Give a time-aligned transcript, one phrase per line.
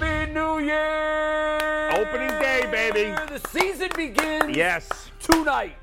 [0.00, 1.90] Happy New Year!
[1.92, 3.10] Opening day, baby.
[3.30, 4.88] The season begins Yes.
[5.20, 5.76] tonight.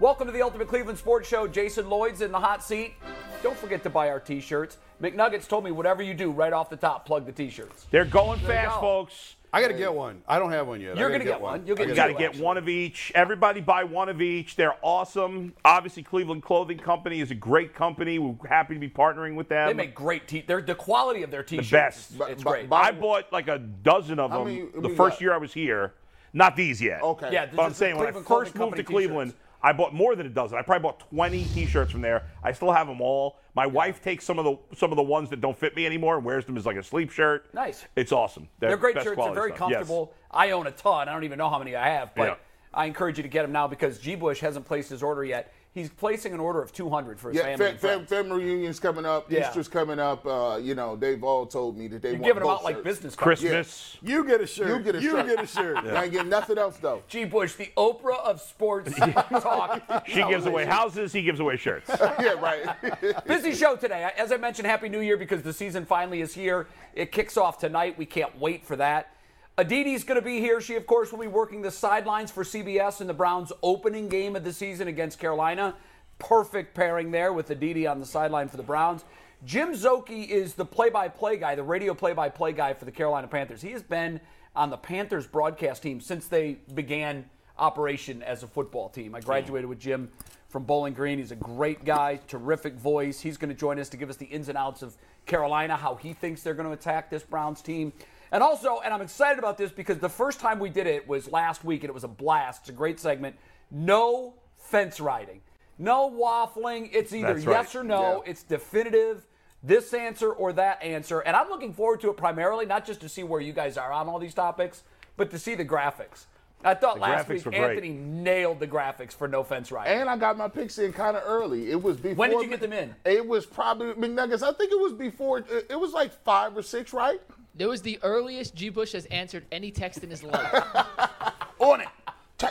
[0.00, 1.46] Welcome to the Ultimate Cleveland Sports Show.
[1.46, 2.94] Jason Lloyd's in the hot seat.
[3.42, 4.78] Don't forget to buy our t-shirts.
[5.02, 7.86] McNuggets told me whatever you do, right off the top, plug the t-shirts.
[7.90, 8.80] They're going There fast, go.
[8.80, 9.34] folks.
[9.52, 10.22] I got to get one.
[10.28, 10.96] I don't have one yet.
[10.96, 11.66] You're gotta gonna get one.
[11.66, 13.10] You'll I get You got gotta get one of each.
[13.14, 14.56] Everybody buy one of each.
[14.56, 15.54] They're awesome.
[15.64, 18.18] Obviously, Cleveland Clothing Company is a great company.
[18.18, 19.68] We're happy to be partnering with them.
[19.68, 20.44] They make great t.
[20.46, 21.70] They're the quality of their t-shirts.
[21.70, 22.10] The best.
[22.10, 22.68] is- But- It's but- great.
[22.68, 25.20] but- I bought like a dozen of How them many- the first got?
[25.22, 25.94] year I was here.
[26.34, 27.02] Not these yet.
[27.02, 27.30] Okay.
[27.32, 29.44] Yeah, But I'm saying when I first moved to Cleveland, t-shirts.
[29.62, 30.56] I bought more than a dozen.
[30.58, 32.24] I probably bought 20 T-shirts from there.
[32.44, 33.38] I still have them all.
[33.54, 36.16] My wife takes some of the some of the ones that don't fit me anymore
[36.16, 37.52] and wears them as like a sleep shirt.
[37.52, 37.84] Nice.
[37.96, 38.48] It's awesome.
[38.60, 39.16] They're great shirts.
[39.16, 39.70] They're very stuff.
[39.70, 39.78] Yes.
[39.78, 40.12] comfortable.
[40.30, 41.08] I own a ton.
[41.08, 42.34] I don't even know how many I have, but Yeah.
[42.72, 44.14] I encourage you to get them now because G.
[44.14, 45.52] Bush hasn't placed his order yet.
[45.74, 47.56] He's placing an order of 200 for his Yeah, family.
[47.66, 49.30] fam- and fam- family reunions coming up.
[49.30, 49.46] Yeah.
[49.46, 50.26] Easter's coming up.
[50.26, 52.64] Uh, you know, they've all told me that they You're want giving them both out
[52.64, 53.40] like business cards.
[53.42, 53.96] Christmas.
[54.02, 54.68] You get a shirt.
[54.68, 55.26] You get a shirt.
[55.26, 55.76] You get a shirt.
[55.84, 57.02] I ain't getting nothing else though.
[57.06, 57.24] G.
[57.26, 58.92] Bush, the Oprah of sports
[59.30, 60.04] talk.
[60.08, 61.12] She gives away houses.
[61.12, 61.88] He gives away shirts.
[62.00, 63.24] yeah, right.
[63.26, 64.10] Busy show today.
[64.16, 66.66] As I mentioned, Happy New Year because the season finally is here.
[66.94, 67.96] It kicks off tonight.
[67.98, 69.12] We can't wait for that.
[69.58, 70.60] Aditi's going to be here.
[70.60, 74.36] She, of course, will be working the sidelines for CBS in the Browns' opening game
[74.36, 75.74] of the season against Carolina.
[76.20, 79.04] Perfect pairing there with Aditi on the sideline for the Browns.
[79.44, 83.60] Jim Szoke is the play-by-play guy, the radio play-by-play guy for the Carolina Panthers.
[83.60, 84.20] He has been
[84.54, 89.12] on the Panthers broadcast team since they began operation as a football team.
[89.12, 90.08] I graduated with Jim
[90.48, 91.18] from Bowling Green.
[91.18, 93.18] He's a great guy, terrific voice.
[93.20, 95.96] He's going to join us to give us the ins and outs of Carolina, how
[95.96, 97.92] he thinks they're going to attack this Browns team.
[98.32, 101.30] And also, and I'm excited about this because the first time we did it was
[101.30, 102.62] last week and it was a blast.
[102.62, 103.36] It's a great segment.
[103.70, 105.40] No fence riding.
[105.78, 106.90] No waffling.
[106.92, 107.46] It's either right.
[107.46, 108.22] yes or no.
[108.24, 108.30] Yeah.
[108.30, 109.26] It's definitive.
[109.62, 111.20] This answer or that answer.
[111.20, 113.92] And I'm looking forward to it primarily, not just to see where you guys are
[113.92, 114.82] on all these topics,
[115.16, 116.26] but to see the graphics.
[116.64, 117.46] I thought The last week.
[117.52, 120.00] Anthony nailed the graphics for no fence riding.
[120.00, 121.70] and I got my picks in kind of early.
[121.70, 122.16] It was before.
[122.16, 122.94] When did you get them in?
[123.04, 124.42] It was probably McNuggets.
[124.42, 125.38] I think it was before.
[125.38, 127.20] It was like five or six, right?
[127.58, 128.68] It was the earliest G.
[128.68, 130.52] Bush has answered any text in his life.
[131.58, 131.88] On it.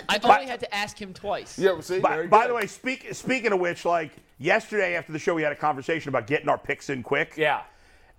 [0.09, 1.57] I only had to ask him twice.
[1.57, 1.99] Yeah, see.
[1.99, 5.53] By, by the way, speak, speaking of which, like yesterday after the show, we had
[5.53, 7.33] a conversation about getting our picks in quick.
[7.37, 7.61] yeah.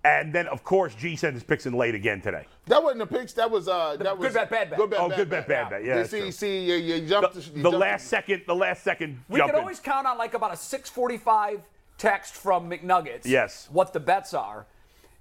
[0.04, 2.46] And then, of course, G sent his picks in late again today.
[2.66, 3.32] That wasn't the picks.
[3.32, 3.96] That was uh.
[3.96, 4.78] That was good bet, bad bet.
[4.78, 5.84] Good bet, Oh, bad good bet, bad bet.
[5.84, 6.30] Yeah, You see, true.
[6.30, 7.34] see, you, you jumped.
[7.34, 9.60] The, you the jumped- last second, the last second We jump can in.
[9.60, 11.60] always count on like about a 645
[11.98, 13.22] text from McNuggets.
[13.24, 13.68] Yes.
[13.72, 14.66] What the bets are.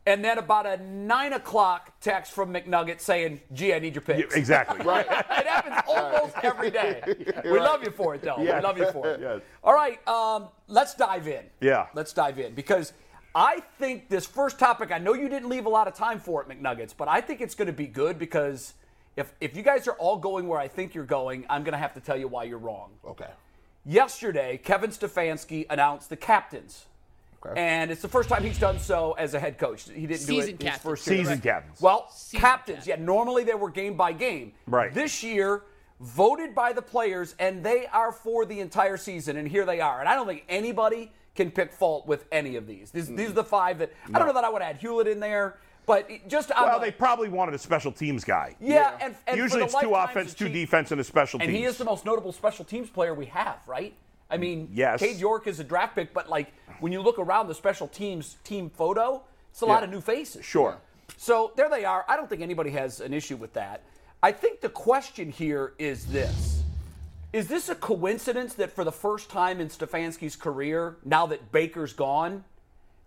[0.07, 4.33] And then about a 9 o'clock text from McNuggets saying, gee, I need your picks.
[4.33, 4.85] Yeah, exactly.
[4.85, 5.05] Right.
[5.05, 7.01] it happens almost every day.
[7.43, 7.61] We Right.
[7.61, 8.37] love you for it, though.
[8.39, 8.55] Yes.
[8.55, 9.19] We love you for it.
[9.19, 9.41] Yes.
[9.65, 11.43] All right, um, let's dive in.
[11.59, 11.87] Yeah.
[11.93, 12.93] Let's dive in because
[13.35, 16.41] I think this first topic, I know you didn't leave a lot of time for
[16.41, 18.75] it, McNuggets, but I think it's going to be good because
[19.17, 21.77] if, if you guys are all going where I think you're going, I'm going to
[21.79, 22.91] have to tell you why you're wrong.
[23.05, 23.29] Okay.
[23.85, 26.85] Yesterday, Kevin Stefanski announced the captains.
[27.51, 27.59] Okay.
[27.61, 29.83] And it's the first time he's done so as a head coach.
[29.89, 31.17] He didn't do Season it his first year.
[31.17, 31.81] Season captains.
[31.81, 32.75] Well, Season captains.
[32.77, 32.87] captains.
[32.87, 34.53] Yeah, normally they were game by game.
[34.67, 34.93] Right.
[34.93, 35.63] This year,
[35.99, 39.37] voted by the players, and they are for the entire season.
[39.37, 39.99] And here they are.
[39.99, 42.91] And I don't think anybody can pick fault with any of these.
[42.91, 45.19] These, these are the five that I don't know that I would add Hughlett in
[45.19, 48.55] there, but just on Well, the- they probably wanted a special teams guy.
[48.59, 51.47] yeah, and, and for Usually the it's two offense, two defense, and a special and
[51.47, 51.59] teams.
[51.59, 53.93] he is the most notable special teams player we have, right?
[54.29, 54.99] I mean, Yes.
[54.99, 58.37] Cade York is a draft pick, but like when you look around the special teams
[58.43, 59.21] team photo,
[59.51, 60.45] it's a lot of new faces.
[60.45, 60.77] Sure.
[61.15, 62.05] So there they are.
[62.07, 63.83] I don't think anybody has an issue with that.
[64.21, 66.61] I think the question here is this.
[67.33, 71.93] Is this a coincidence that for the first time in Stefanski's career, now that Baker's
[71.93, 72.43] gone,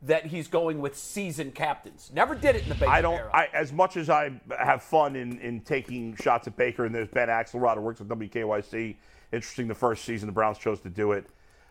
[0.03, 2.11] that he's going with seasoned captains.
[2.15, 3.15] Never did it in the Baker I don't.
[3.15, 3.31] era.
[3.35, 7.09] I, as much as I have fun in, in taking shots at Baker, and there's
[7.09, 8.97] Ben Axelrod who works with WKYC.
[9.33, 11.27] Interesting, the first season the Browns chose to do it.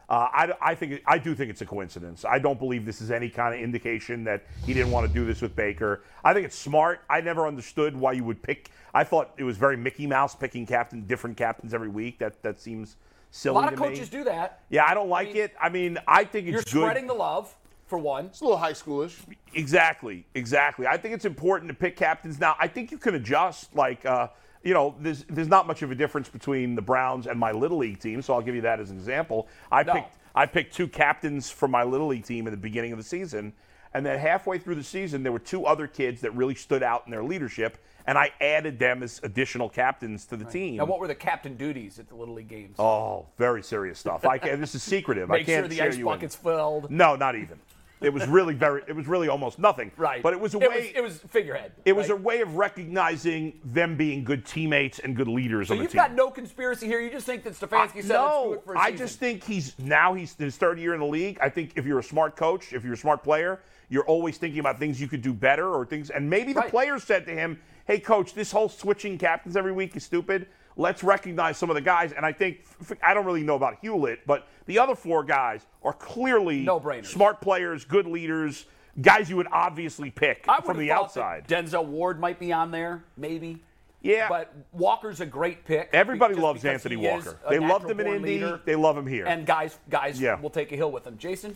[0.07, 2.25] Uh, I, I think I do think it's a coincidence.
[2.25, 5.23] I don't believe this is any kind of indication that he didn't want to do
[5.23, 6.01] this with Baker.
[6.23, 7.01] I think it's smart.
[7.09, 8.71] I never understood why you would pick.
[8.95, 12.17] I thought it was very Mickey Mouse picking captain, different captains every week.
[12.17, 12.95] That that seems
[13.29, 13.51] silly.
[13.51, 13.89] a lot of to me.
[13.89, 14.63] coaches do that.
[14.69, 15.53] Yeah, I don't like it.
[15.61, 16.89] I mean, I think it's You're good.
[16.89, 18.25] spreading the love for one.
[18.25, 19.15] It's a little high schoolish.
[19.53, 20.87] Exactly, exactly.
[20.87, 22.39] I think it's important to pick captains.
[22.39, 23.75] Now, I think you can adjust.
[23.75, 24.29] Like, uh,
[24.63, 27.77] you know, there's there's not much of a difference between the Browns and my little
[27.77, 28.21] league team.
[28.21, 29.47] So I'll give you that as an example.
[29.71, 29.93] I No.
[29.93, 33.03] picked I picked two captains for my little league team at the beginning of the
[33.03, 33.53] season,
[33.93, 37.03] and then halfway through the season, there were two other kids that really stood out
[37.05, 40.75] in their leadership, and I added them as additional captains to the team.
[40.77, 42.75] Now, what were the captain duties at the Little League games?
[42.77, 44.23] Oh, very serious stuff.
[44.23, 45.31] I can, this is secretive.
[45.31, 46.91] I Make can't sure the ice in- bucket's filled.
[46.91, 47.59] No, not even.
[48.01, 48.81] It was really very.
[48.87, 49.91] It was really almost nothing.
[49.97, 50.23] Right.
[50.23, 50.77] But it was a it way.
[50.77, 51.73] Was, it was figurehead.
[51.85, 55.79] It was a way of recognizing them being good teammates and good leaders So on
[55.79, 55.89] the team.
[55.99, 56.99] you've got no conspiracy here.
[57.01, 59.43] You just think that Stefanski said, "Let's do no, it for a I just think
[59.43, 61.37] he's now he's in his third year in the league.
[61.41, 63.59] I think if you're a smart coach, if you're a smart player,
[63.89, 66.09] you're always thinking about things you could do better or things.
[66.09, 66.69] And maybe the Right.
[66.69, 70.47] players said to him, "Hey, coach, this whole switching captains every week is stupid.
[70.77, 72.63] Let's recognize some of the guys." And I think
[73.01, 77.07] I don't really know about Hughlett, but the other four guys are clearly No-brainers.
[77.07, 78.65] smart players, good leaders,
[79.01, 81.47] guys you would obviously pick I from the outside.
[81.47, 83.63] Denzel Ward might be on there, maybe.
[84.01, 84.29] Yeah.
[84.29, 85.89] But Walker's a great pick.
[85.91, 87.37] Everybody loves Anthony Walker.
[87.49, 88.35] They loved him in Indy.
[88.35, 89.25] leader, They love him here.
[89.25, 90.39] And guys, guys Yeah.
[90.39, 91.17] will take a hill with him.
[91.17, 91.55] Jason,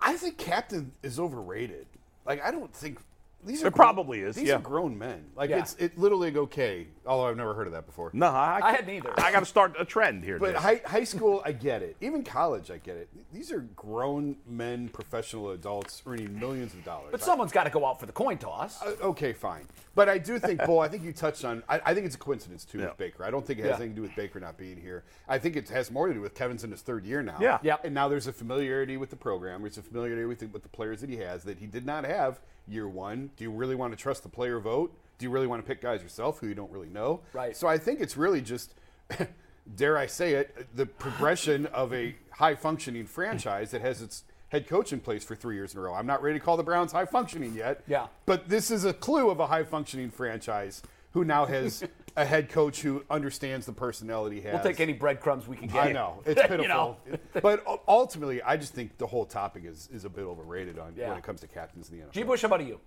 [0.00, 1.86] I think captain is overrated.
[2.24, 2.98] Like I don't think
[3.44, 4.56] these are It probably is, These yeah.
[4.56, 5.24] are grown men.
[5.36, 5.58] Like Yeah.
[5.58, 6.86] it's it Little League okay.
[7.04, 8.10] Although I've never heard of that before.
[8.12, 9.12] no, I, I hadn't either.
[9.18, 10.38] I got to start a trend here.
[10.38, 11.96] But high, high school, I get it.
[12.00, 13.08] Even college, I get it.
[13.32, 17.08] These are grown men, professional adults earning millions of dollars.
[17.10, 18.80] but someone's got to go out for the coin toss.
[18.82, 19.66] Uh, okay, fine.
[19.94, 22.18] But I do think, Bull, I think you touched on, I, I think it's a
[22.18, 22.86] coincidence, too, Yeah.
[22.86, 23.24] with Baker.
[23.24, 23.74] I don't think it has Yeah.
[23.76, 25.02] anything to do with Baker not being here.
[25.28, 27.36] I think it has more to do with Kevin's in his third year now.
[27.40, 27.58] Yeah.
[27.62, 27.84] Yep.
[27.86, 29.62] And now there's a familiarity with the program.
[29.62, 32.04] There's a familiarity with the, with the players that he has that he did not
[32.04, 32.40] have
[32.72, 33.30] year one.
[33.36, 34.96] Do you really want to trust the player vote?
[35.18, 37.20] Do you really want to pick guys yourself who you don't really know?
[37.32, 37.56] Right.
[37.56, 38.74] So I think it's really just,
[39.76, 44.66] dare I say it, the progression of a high functioning franchise that has its head
[44.66, 45.94] coach in place for three years in a row.
[45.94, 47.82] I'm not ready to call the Browns high functioning yet.
[47.86, 48.08] Yeah.
[48.26, 50.82] But this is a clue of a high functioning franchise
[51.12, 51.84] who now has
[52.16, 54.54] a head coach who understands the personality he has.
[54.54, 55.76] We'll take any breadcrumbs we can get.
[55.84, 56.96] I know it's pitiful, You know.
[57.42, 61.08] but ultimately, I just think the whole topic is, is a bit overrated on Yeah.
[61.08, 62.12] when it comes to captains in the NFL.
[62.12, 62.22] G.
[62.22, 62.78] Bush, how about you?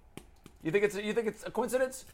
[0.63, 2.05] You think it's you think it's a coincidence?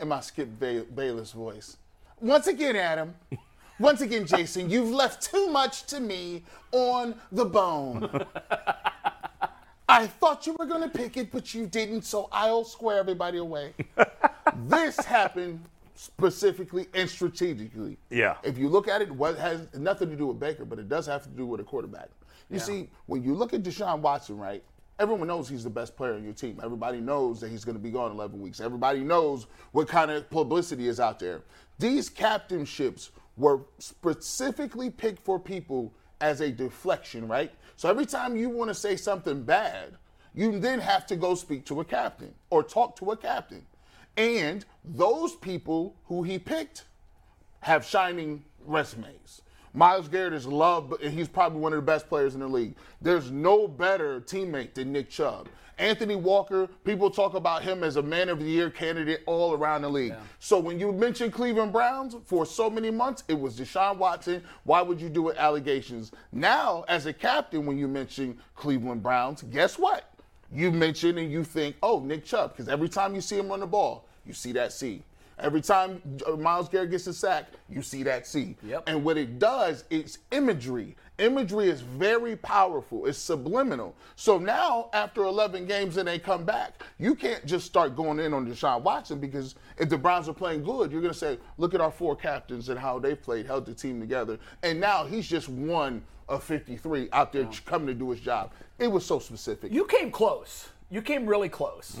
[0.00, 1.76] in my Skip Bay- Bayless voice.
[2.20, 3.14] Once again, Adam.
[3.80, 8.08] Once again, Jason, you've left too much to me on the bone.
[9.88, 13.38] I thought you were going to pick it, but you didn't, so I'll square everybody
[13.38, 13.72] away.
[14.66, 15.60] this happened
[15.98, 17.98] specifically and strategically.
[18.08, 18.36] Yeah.
[18.44, 21.06] If you look at it, what has nothing to do with Baker, but it does
[21.06, 22.08] have to do with a quarterback.
[22.50, 24.62] You see, when you look at Deshaun Watson, right?
[25.00, 26.60] Everyone knows he's the best player on your team.
[26.62, 28.60] Everybody knows that he's going to be gone 11 weeks.
[28.60, 31.42] Everybody knows what kind of publicity is out there.
[31.78, 37.52] These captainships were specifically picked for people as a deflection, right?
[37.76, 39.96] So every time you want to say something bad,
[40.34, 43.66] you then have to go speak to a captain or talk to a captain.
[44.18, 46.84] And those people who he picked
[47.60, 49.42] have shining resumes.
[49.72, 52.74] Myles Garrett is loved, but he's probably one of the best players in the league.
[53.00, 55.48] There's no better teammate than Nick Chubb.
[55.78, 59.82] Anthony Walker, people talk about him as a man of the year candidate all around
[59.82, 60.14] the league.
[60.40, 64.42] So when you mention Cleveland Browns for so many months, it was Deshaun Watson.
[64.64, 65.36] Why would you do it?
[65.36, 66.10] Allegations.
[66.32, 70.12] Now, as a captain, when you mention Cleveland Browns, guess what?
[70.52, 73.60] You mention and you think, oh, Nick Chubb, because every time you see him run
[73.60, 75.02] the ball, you see that C.
[75.40, 78.56] Every time uh, Myles Garrett gets a sack, you see that C.
[78.64, 78.84] Yep.
[78.88, 80.96] And what it does, it's imagery.
[81.18, 83.06] Imagery is very powerful.
[83.06, 83.94] It's subliminal.
[84.16, 88.34] So now, after 11 games and they come back, you can't just start going in
[88.34, 91.74] on Deshaun Watson because if the Browns are playing good, you're going to say, look
[91.74, 94.38] at our four captains and how they played, held the team together.
[94.62, 98.52] And now he's just one of 53 out there coming to do his job.
[98.78, 99.72] It was so specific.
[99.72, 100.68] You came close.
[100.90, 101.96] You came really close.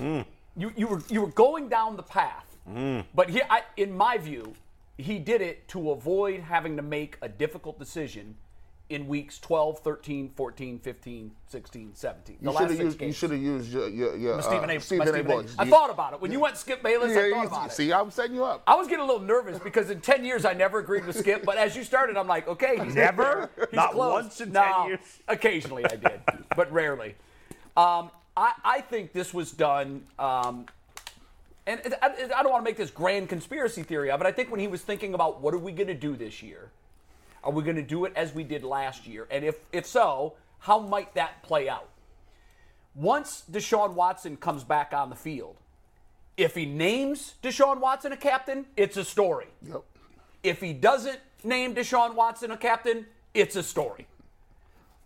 [0.58, 2.44] You you were you were going down the path.
[3.14, 4.52] But he, I, in my view,
[4.98, 8.34] he did it to avoid having to make a difficult decision
[8.90, 12.36] in weeks 12, 13, 14, 15, 16, 17.
[12.40, 14.42] The you last should have six used, you should have used your, your, your uh,
[14.42, 14.80] Stephen A.
[14.80, 15.10] Stephen A.
[15.12, 15.34] Stephen A.
[15.34, 15.54] voice.
[15.58, 16.20] I You- thought about it.
[16.20, 17.72] When you went Skip Bayless, I Yeah, thought you- about it.
[17.72, 18.62] See, I was setting you up.
[18.66, 21.44] I was getting a little nervous because in 10 years I never agreed with Skip,
[21.44, 23.50] but as you started, I'm like, okay, he's Never?
[23.70, 24.12] He's Not close.
[24.24, 25.00] once in No, 10 years?
[25.28, 26.20] Occasionally I did,
[26.56, 27.14] but rarely.
[27.76, 30.04] Um, I, I think this was done.
[30.16, 30.66] Um,
[31.66, 34.26] and I, I don't want to make this grand conspiracy theory of it.
[34.26, 36.70] I think when he was thinking about what are we going to do this year,
[37.42, 39.26] are we going to do it as we did last year?
[39.30, 41.88] And if if so, how might that play out?
[42.94, 45.56] Once Deshaun Watson comes back on the field,
[46.36, 49.46] if he names Deshaun Watson a captain, it's a story.
[49.62, 49.82] Yep.
[50.44, 54.06] If he doesn't name Deshaun Watson a captain, it's a story.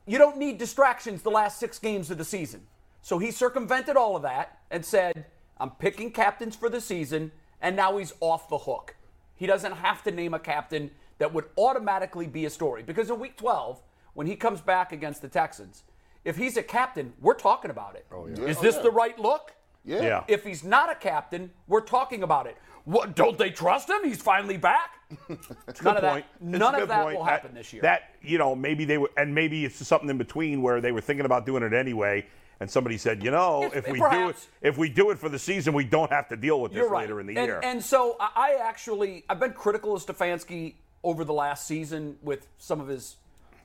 [0.07, 2.67] You don't need distractions the last six games of the season.
[3.03, 5.27] So he circumvented all of that and said,
[5.59, 8.97] I'm picking captains for the season, and now he's off the hook.
[9.35, 12.83] He doesn't have to name a captain that would automatically be a story.
[12.83, 13.83] Because in week 12,
[14.15, 15.83] when he comes back against the Texans,
[16.25, 18.07] if he's a captain, we're talking about it.
[18.13, 18.45] Oh, yeah.
[18.45, 19.53] Is oh, this the right look?
[19.85, 20.03] Yeah.
[20.03, 20.25] Yeah.
[20.29, 22.57] If he's not a captain, we're talking about it.
[22.85, 23.17] What?
[23.17, 24.05] Don't they trust him?
[24.05, 24.99] He's finally back.
[25.29, 26.03] none of Good that.
[26.03, 26.25] point.
[26.35, 27.17] It's a None of that point.
[27.17, 27.83] will happen this year.
[27.83, 31.01] That you know, maybe they were, and maybe it's something in between where they were
[31.01, 32.27] thinking about doing it anyway,
[32.63, 35.29] and somebody said, you know, If- if, we do it, if we do it for
[35.29, 37.01] the season, we don't have to deal with this right.
[37.03, 37.61] later in the and, year.
[37.63, 42.47] And so I I actually I've been critical of Stefanski over the last season with
[42.59, 43.17] some of his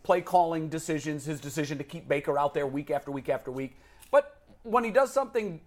[0.01, 3.77] play calling decisions, his decision to keep Baker out there week after week after week.
[4.09, 5.61] But when he does something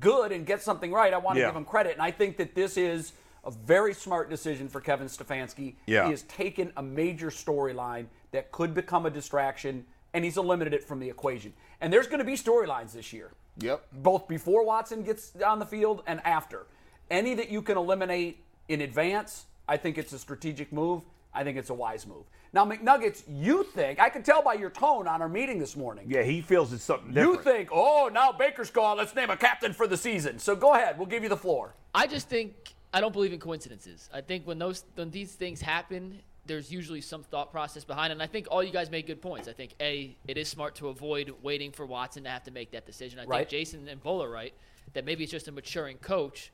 [0.00, 1.48] good and gets something right, I want to Yeah.
[1.48, 1.92] give him credit.
[1.92, 3.12] And I think that this is
[3.44, 5.76] a very smart decision for Kevin Stefanski.
[5.86, 6.04] Yeah.
[6.04, 9.84] He has taken a major storyline that could become a distraction
[10.14, 11.52] and he's eliminated it from the equation.
[11.82, 13.84] And there's going to be storylines this year Yep.
[13.92, 16.66] both before Watson gets on the field and after.
[17.10, 21.02] Any that you can eliminate in advance, I think it's a strategic move.
[21.34, 22.24] I think it's a wise move.
[22.54, 26.04] Now, McNuggets, you think, I can tell by your tone on our meeting this morning,
[26.08, 27.38] yeah, he feels it's something different.
[27.38, 30.38] you think, oh, now Baker's gone, let's name a captain for the season.
[30.38, 31.74] So go ahead, we'll give you the floor.
[31.94, 34.08] I just think I don't believe in coincidences.
[34.12, 38.14] I think when those when these things happen, there's usually some thought process behind it.
[38.14, 39.48] And I think all you guys made good points.
[39.48, 42.72] I think a it is smart to avoid waiting for Watson to have to make
[42.72, 43.20] that decision.
[43.20, 43.38] I Right.
[43.40, 44.52] think Jason and Bull are right
[44.94, 46.50] that maybe it's just a maturing coach,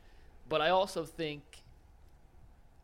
[0.49, 1.43] but I also think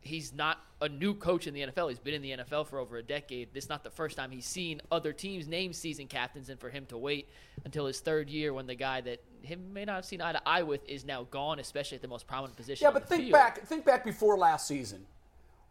[0.01, 1.89] he's not a new coach in the NFL.
[1.89, 3.53] He's been in the NFL for over a decade.
[3.55, 6.69] This is not the first time he's seen other teams name season captains, and for
[6.71, 7.29] him to wait
[7.65, 10.43] until his third year when the guy that him may not have seen eye to
[10.49, 12.85] eye with is now gone, especially at the most prominent position.
[12.85, 13.33] Yeah, but think field.
[13.33, 15.07] back, think back before last season.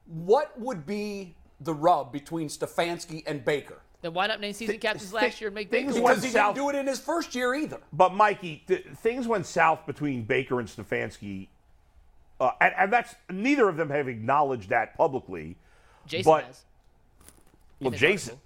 [0.05, 3.79] What would be the rub between Stefanski and Baker?
[4.01, 6.05] Then why not name season captains thi- last year and make things Baker?
[6.07, 7.79] Because he south- didn't do it in his first year either.
[7.93, 11.48] But Mikey, th- things went south between Baker and Stefanski,
[12.41, 15.55] uh, and, and that's neither of them have acknowledged that publicly.
[16.05, 16.63] Jason but- has.
[17.79, 18.39] Well, In his Jason.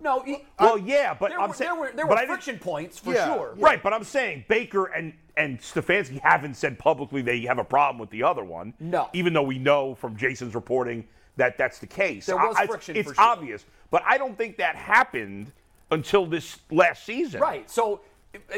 [0.00, 2.98] No, he, Well, yeah, but there, I'm were, saying there were, there were friction points
[2.98, 3.54] for Yeah, sure.
[3.56, 7.98] Right, but I'm saying Baker and and Stefanski haven't said publicly they have a problem
[7.98, 8.74] with the other one.
[8.80, 9.08] No.
[9.12, 12.26] Even though we know from Jason's reporting that that's the case.
[12.26, 13.24] There was I- I- friction It's for sure.
[13.24, 15.52] obvious, but I don't think that happened
[15.90, 17.40] until this last season.
[17.40, 17.68] Right.
[17.70, 18.00] So,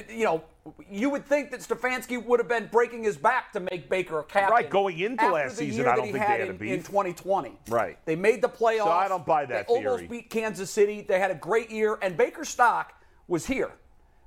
[0.08, 0.42] you know,
[0.90, 4.24] you would think that Stefanski would have been breaking his back to make Baker a
[4.24, 4.52] captain.
[4.52, 6.72] Right, going into last season, I don't think had they had a in, beef.
[6.72, 7.58] in 2020.
[7.68, 7.98] Right.
[8.04, 8.84] They made the playoffs.
[8.84, 11.04] So I don't buy that They almost beat Kansas City.
[11.06, 12.92] They had a great year, and Baker's stock
[13.26, 13.72] was here.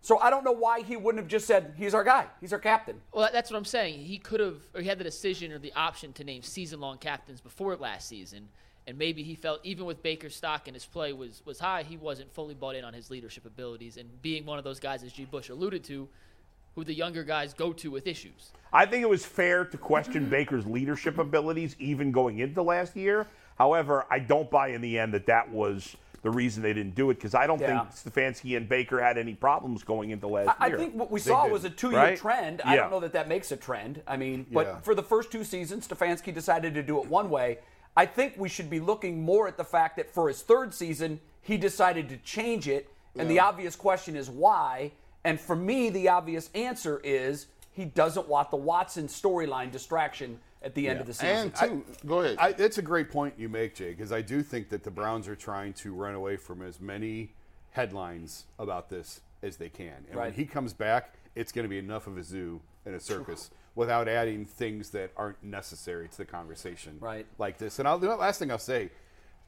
[0.02, 2.28] So I don't know why he wouldn't have just said, "He's our guy.
[2.42, 4.04] He's our captain." Well, that's what I'm saying.
[4.04, 7.40] He could have, or he had the decision or the option to name season-long captains
[7.40, 8.50] before last season,
[8.88, 11.98] and maybe he felt even with Baker's stock and his play was was high, he
[11.98, 15.14] wasn't fully bought in on his leadership abilities and being one of those guys, as
[15.14, 15.26] G.
[15.26, 16.08] Bush alluded to,
[16.76, 18.52] who the younger guys go to with issues.
[18.72, 23.28] I think it was fair to question Baker's leadership abilities even going into last year.
[23.58, 27.10] However, I don't buy in the end that that was the reason they didn't do
[27.12, 27.86] it because I don't Yeah.
[27.86, 31.20] think Stefanski and Baker had any problems going into last I, I think what we
[31.20, 32.18] saw was a two-year right?
[32.18, 32.62] trend.
[32.64, 32.82] I Yeah.
[32.82, 34.02] don't know that that makes a trend.
[34.08, 34.78] I mean, but Yeah.
[34.80, 37.60] for the first two seasons, Stefanski decided to do it one way.
[37.96, 41.20] I think we should be looking more at the fact that for his third season,
[41.42, 44.92] he decided to change it, and the obvious question is why.
[45.24, 50.74] And for me, the obvious answer is he doesn't want the Watson storyline distraction at
[50.74, 51.30] the end of the season.
[51.30, 52.38] And two, go ahead.
[52.40, 55.28] I, it's a great point you make, Jay, because I do think that the Browns
[55.28, 57.34] are trying to run away from as many
[57.72, 60.06] headlines about this as they can.
[60.10, 63.00] And when he comes back, it's going to be enough of a zoo and a
[63.00, 67.26] circus without adding things that aren't necessary to the conversation Right.
[67.38, 67.80] like this.
[67.80, 68.90] And I'll, the last thing I'll say,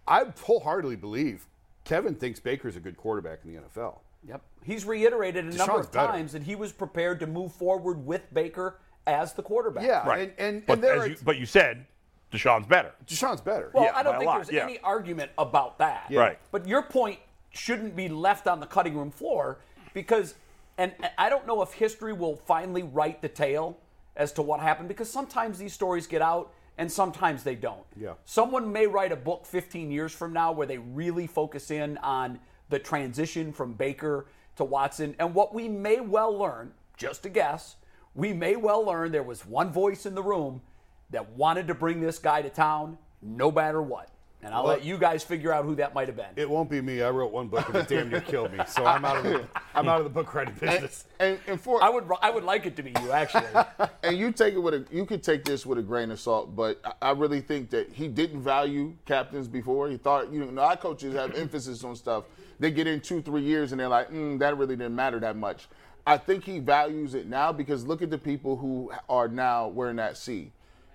[0.08, 1.48] I wholeheartedly believe
[1.84, 4.00] Kevin thinks Baker's a good quarterback in the NFL.
[4.28, 4.42] Yep.
[4.64, 6.08] He's reiterated a number of better.
[6.12, 9.84] times that he was prepared to move forward with Baker as the quarterback.
[9.84, 10.22] Yeah, right.
[10.22, 11.86] and, and, but, and there as are, you, but you said
[12.32, 12.92] Deshaun's better.
[13.06, 13.70] Deshaun's better.
[13.74, 14.64] Well, Yeah, I don't think there's yeah.
[14.64, 16.06] any argument about that.
[16.10, 16.22] Yeah.
[16.22, 16.40] Right.
[16.52, 17.20] But your point
[17.52, 19.60] shouldn't be left on the cutting room floor
[19.94, 20.34] because,
[20.80, 23.78] and and I don't know if history will finally write the tale
[24.16, 27.86] as to what happened because sometimes these stories get out and sometimes they don't.
[27.96, 28.14] Yeah.
[28.26, 32.40] Someone may write a book 15 years from now where they really focus in on
[32.70, 34.26] the transition from Baker
[34.58, 35.16] to Watson.
[35.20, 37.76] And what we may well learn, just a guess,
[38.14, 40.62] we may well learn there was one voice in the room
[41.10, 44.10] that wanted to bring this guy to town no matter what.
[44.46, 46.28] And I'll Well- let you guys figure out who that might have been.
[46.36, 47.02] It won't be me.
[47.02, 48.60] I wrote one book and it damn near killed me.
[48.68, 49.44] So I'm out of the,
[49.76, 51.06] I'm out of the book writing business.
[51.20, 53.48] And, and for I would I would like it to be you actually.
[54.04, 56.56] and you take it with a you could take this with a grain of salt,
[56.56, 59.90] but I- I really think that he didn't value captains before.
[59.90, 62.26] He thought you know our coaches have emphasis on stuff.
[62.60, 65.36] They get in two three years and they're like, mm, that really didn't matter that
[65.36, 65.68] much.
[66.06, 69.96] I think he values it now because look at the people who are now wearing
[69.96, 70.52] that C.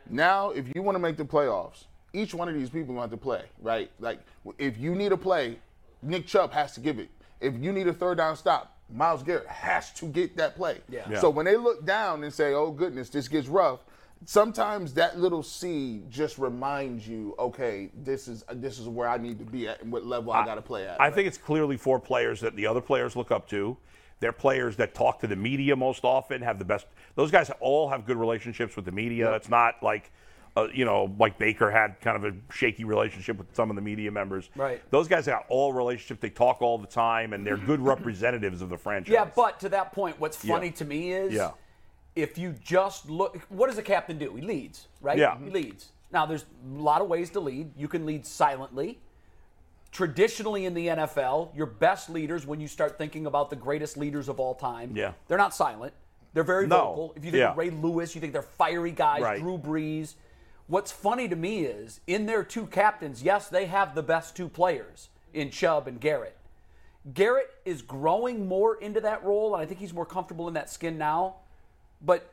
[0.09, 3.17] Now, if you want to make the playoffs, each one of these people want to
[3.17, 3.91] play, right?
[4.01, 4.21] Like
[4.59, 5.59] if you need a play,
[6.03, 7.09] Nick Chubb has to give it.
[7.41, 10.79] If you need a third down stop, Myles Garrett has to get that play.
[10.89, 11.07] Yeah.
[11.09, 11.21] Yeah.
[11.21, 13.81] So when they look down and say, "Oh goodness, this gets rough,"
[14.25, 19.39] sometimes that little C just reminds you, "Okay, this is this is where I need
[19.39, 21.77] to be at and what level I, got to play at." I think it's clearly
[21.77, 23.77] four players that the other players look up to.
[24.19, 26.87] They're players that talk to the media most often, have the best.
[27.15, 29.35] Those guys all have good relationships with the media.
[29.35, 30.13] It's not like,
[30.61, 33.83] uh, you know, like Baker had kind of a shaky relationship with some of the
[33.83, 34.51] media members.
[34.57, 34.83] Right.
[34.91, 36.21] Those guys got all relationships.
[36.21, 39.13] They talk all the time, and they're good representatives of the franchise.
[39.13, 40.55] Yeah, but to that point, what's Yeah.
[40.55, 41.51] funny to me is Yeah.
[42.17, 44.35] if you just look, what does a captain do?
[44.35, 45.19] He leads, right?
[45.19, 45.39] Yeah.
[45.39, 45.93] He leads.
[46.13, 47.71] Now, there's a lot of ways to lead.
[47.77, 48.99] You can lead silently.
[49.93, 54.29] Traditionally in the NFL, your best leaders, when you start thinking about the greatest leaders
[54.29, 55.13] of all time, Yeah.
[55.27, 55.93] they're not silent.
[56.33, 56.77] They're very No.
[56.79, 57.13] vocal.
[57.17, 57.51] If you think Yeah.
[57.51, 59.41] of Ray Lewis, you think they're fiery guys, Right.
[59.41, 60.15] Drew Brees.
[60.71, 64.49] What's funny to me is in their two captains, yes, they have the best two
[64.49, 66.37] players in Chubb and Garrett.
[67.13, 70.71] Garrett is growing more into that role, and I think he's more comfortable in that
[70.71, 71.39] skin now.
[72.01, 72.33] But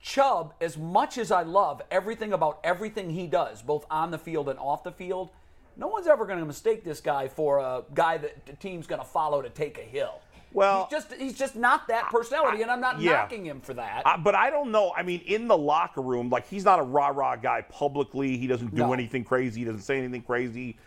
[0.00, 4.48] Chubb, as much as I love everything about everything he does, both on the field
[4.48, 5.30] and off the field,
[5.76, 9.00] no one's ever going to mistake this guy for a guy that the team's going
[9.00, 10.20] to follow to take a hill.
[10.52, 13.12] Well- he's just he's just not that personality, and I'm not yeah.
[13.12, 14.02] knocking him for that.
[14.06, 14.92] Uh, but I don't know.
[14.96, 18.36] I mean, in the locker room, like he's not a rah rah guy publicly.
[18.36, 18.92] He doesn't do No.
[18.92, 19.60] anything crazy.
[19.60, 20.78] He doesn't say anything crazy.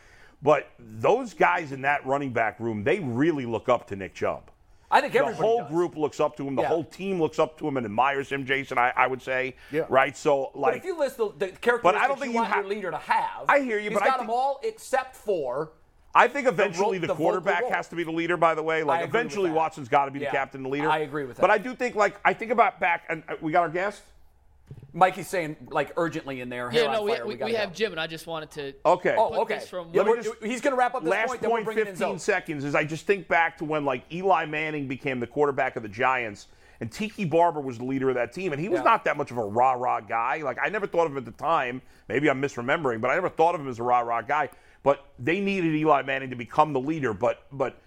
[0.42, 4.50] But those guys in that running back room, they really look up to Nick Chubb.
[4.92, 5.70] I think The whole does.
[5.70, 6.56] group looks up to him.
[6.56, 6.68] The Yeah.
[6.70, 8.80] whole team looks up to him and admires him, Jason.
[8.80, 9.84] I, I would say, Yeah.
[9.88, 10.18] right?
[10.18, 12.60] So, But like, if you list the, the characteristics don't think you you want ha-
[12.62, 15.16] your leader to have, I hear you, He's but I got think- them all except
[15.16, 15.74] for
[16.16, 18.36] I think eventually ro- the, the quarterback has to be the leader.
[18.38, 19.52] By the way, like eventually.
[19.52, 20.90] Watson's got to be Yeah, the captain, and the leader.
[20.90, 21.42] I agree with that.
[21.42, 21.52] But.
[21.52, 24.02] I do think, like, I think about back, and uh, we got our guest.
[24.92, 26.70] Mikey's saying like urgently in there.
[26.74, 28.74] Yeah, no, we, fire, we, gotta we have Jim, and I just wanted to.
[28.86, 29.16] Okay.
[29.18, 29.56] Oh, okay.
[29.60, 31.42] this from Yeah, one- we're- he's going to wrap up this last point.
[31.42, 32.18] Then we're point, bringing in 15 Zoe.
[32.20, 35.84] seconds is I just think back to when like Eli Manning became the quarterback of
[35.84, 36.48] the Giants
[36.80, 38.84] and Tiki Barber was the leader of that team and he was Yeah.
[38.86, 40.42] not that much of a rah rah guy.
[40.44, 41.82] Like I never thought of him at the time.
[42.08, 44.50] Maybe I'm misremembering, but I never thought of him as a rah rah guy.
[44.84, 47.14] But they needed Eli Manning to become the leader.
[47.14, 47.78] But but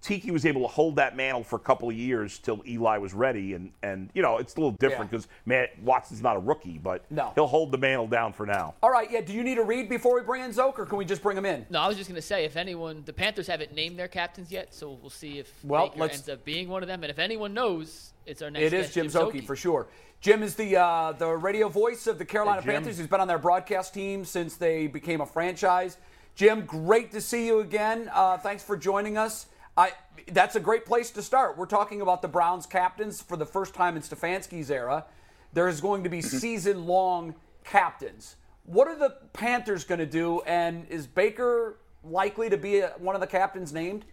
[0.00, 3.12] Tiki was able to hold that mantle for a couple of years till Eli was
[3.12, 5.18] ready, and and you know it's a little different Yeah.
[5.18, 7.32] because man Watson's not a rookie, but No.
[7.34, 8.74] he'll hold the mantle down for now.
[8.82, 9.20] All right, yeah.
[9.20, 11.36] Do you need a read before we bring in Szoke, or can we just bring
[11.36, 11.66] him in?
[11.70, 14.50] No, I was just going to say if anyone, the Panthers haven't named their captains
[14.50, 17.04] yet, so we'll see if Well, Baker let's- ends up being one of them.
[17.04, 18.64] And if anyone knows, it's our next.
[18.64, 19.86] It is guest, Jim Szoke for sure.
[20.22, 22.96] Jim is the uh, the radio voice of the Carolina Hey, Panthers.
[22.98, 25.98] He's been on their broadcast team since they became a franchise.
[26.34, 28.10] Jim, great to see you again.
[28.12, 29.46] Uh, thanks for joining us.
[29.76, 29.92] I,
[30.32, 31.56] that's a great place to start.
[31.56, 35.04] We're talking about the Browns captains for the first time in Stefanski's era.
[35.52, 38.36] There is going to be season long captains.
[38.64, 40.40] What are the Panthers going to do?
[40.42, 44.04] And is Baker likely to be a, one of the captains named?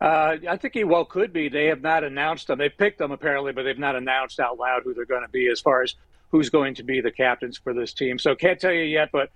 [0.00, 1.48] Uh, I think he well could be.
[1.48, 2.58] They have not announced them.
[2.58, 5.48] They picked them apparently, but they've not announced out loud who they're going to be
[5.48, 5.94] as far as
[6.30, 8.18] who's going to be the captains for this team.
[8.18, 9.30] So can't tell you yet, but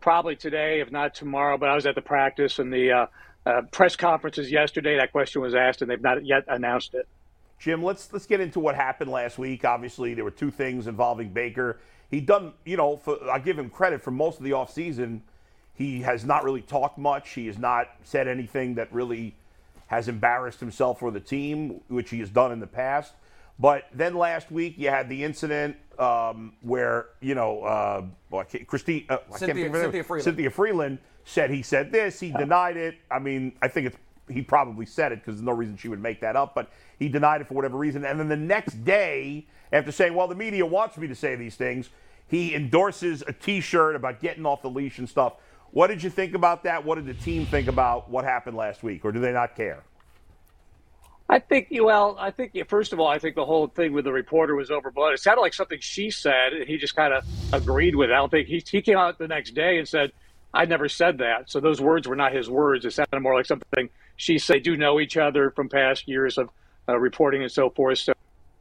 [0.00, 1.58] probably today, if not tomorrow.
[1.58, 3.06] But I was at the practice and the uh,
[3.46, 4.96] uh, press conferences yesterday.
[4.96, 7.08] That question was asked, and they've not yet announced it.
[7.58, 9.64] Jim, let's let's get into what happened last week.
[9.64, 11.78] Obviously, there were two things involving Baker.
[12.10, 15.20] He done, you know, for, I give him credit for most of the offseason.
[15.74, 17.30] He has not really talked much.
[17.30, 19.34] He has not said anything that really
[19.86, 23.12] has embarrassed himself or the team, which he has done in the past.
[23.58, 28.44] But then last week, you had the incident um, where, you know, uh, well, I
[28.44, 29.72] can't- Christine, uh, I can't Cynthia-.
[29.72, 30.22] Cynthia Frelund.
[30.22, 32.18] Cynthia Frelund said he said this.
[32.18, 32.96] He denied it.
[33.10, 33.96] I mean, I think it's
[34.28, 36.54] he probably said it because there's no reason she would make that up.
[36.54, 38.04] But he denied it for whatever reason.
[38.04, 41.56] And then the next day, after saying, "Well, the media wants me to say these
[41.56, 41.90] things,"
[42.26, 45.34] he endorses a T-shirt about getting off the leash and stuff.
[45.72, 46.84] What did you think about that?
[46.84, 49.82] What did the team think about what happened last week, or do they not care?
[51.28, 54.04] I think, you well, I think, first of all, I think the whole thing with
[54.04, 55.14] the reporter was overblown.
[55.14, 58.12] It sounded like something she said, and he just kind of agreed with it.
[58.12, 60.12] I don't think he, he came out the next day and said,
[60.52, 61.50] I never said that.
[61.50, 62.84] So those words were not his words.
[62.84, 66.38] It sounded more like something she said they do know each other from past years
[66.38, 66.50] of
[66.88, 67.98] uh, reporting and so forth.
[67.98, 68.12] So,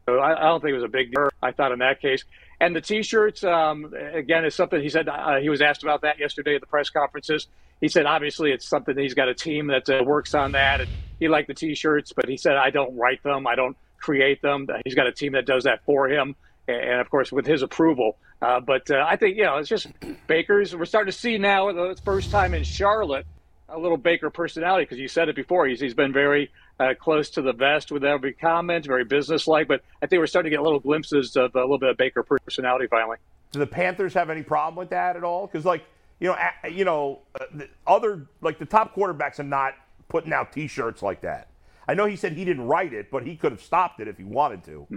[0.05, 1.29] so I, I, don't think it was a big deal.
[1.41, 2.23] I thought in that case.
[2.59, 5.07] And the T-shirts, um, again, is something he said.
[5.07, 7.47] Uh, he was asked about that yesterday at the press conferences.
[7.83, 10.89] He said obviously it's something he's got a team that uh, works on that, and
[11.19, 14.67] he liked the T-shirts, but he said I don't write them, I don't create them.
[14.85, 16.37] He's got a team that does that for him,
[16.69, 18.15] and of course with his approval.
[18.41, 19.87] Uh, but uh, I think you know it's just
[20.27, 20.73] Baker's.
[20.73, 23.25] We're starting to see now the first time in Charlotte
[23.67, 25.67] a little Baker personality because you said it before.
[25.67, 29.67] He's he's been very uh, close to the vest with every comment, very businesslike.
[29.67, 32.23] But I think we're starting to get little glimpses of a little bit of Baker
[32.23, 33.17] personality finally.
[33.51, 35.47] Do the Panthers have any problem with that at all?
[35.47, 35.83] Because like
[36.19, 36.37] you know,
[36.69, 39.73] you know, uh, other like the top quarterbacks are not
[40.07, 41.49] putting out T-shirts like that.
[41.87, 44.17] I know he said he didn't write it, but he could have stopped it if
[44.17, 44.87] he wanted to.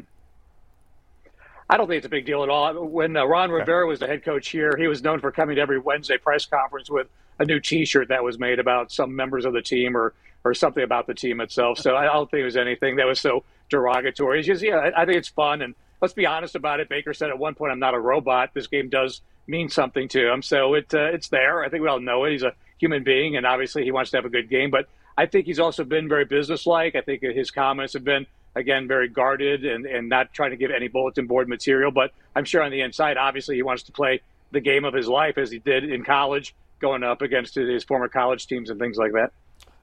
[1.69, 2.87] I don't think it's a big deal at all.
[2.87, 5.63] When uh, Ron Rivera was the head coach here, he was known for coming to
[5.63, 7.09] every Wednesday press conference with
[7.41, 10.85] a new T-shirt that was made about some members of the team or or something
[10.85, 11.79] about the team itself.
[11.79, 14.39] So I don't think it was anything that was so derogatory.
[14.39, 16.89] It's just yeah, I think it's fun and let's be honest about it.
[16.89, 18.51] Baker said at one point, "I'm not a robot.
[18.55, 21.65] This game does mean something to him." So it uh, it's there.
[21.65, 22.33] I think we all know it.
[22.33, 24.71] He's a human being, and obviously he wants to have a good game.
[24.71, 26.95] But I think he's also been very businesslike.
[26.95, 30.71] I think his comments have been again very guarded and and not trying to give
[30.71, 31.91] any bulletin board material.
[31.91, 34.21] But I'm sure on the inside, obviously, he wants to play
[34.53, 38.09] the game of his life as he did in college going up against his former
[38.09, 39.33] college teams and things like that.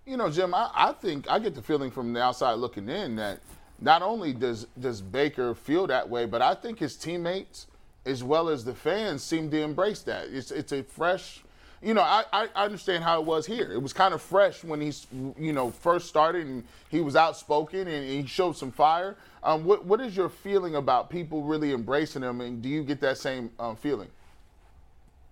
[0.05, 3.15] You know, Jim, I, I think I get the feeling from the outside looking in
[3.15, 3.39] that
[3.79, 7.67] not only does does Baker feel that way, but I think his teammates
[8.05, 10.27] as well as the fans seem to embrace that.
[10.31, 11.41] It's it's a fresh,
[11.81, 13.71] you know, I, I understand how it was here.
[13.71, 17.87] It was kind of fresh when he's you know first started and he was outspoken
[17.87, 19.15] and he showed some fire.
[19.43, 22.99] Um, what what is your feeling about people really embracing him, and do you get
[23.01, 24.09] that same um, feeling?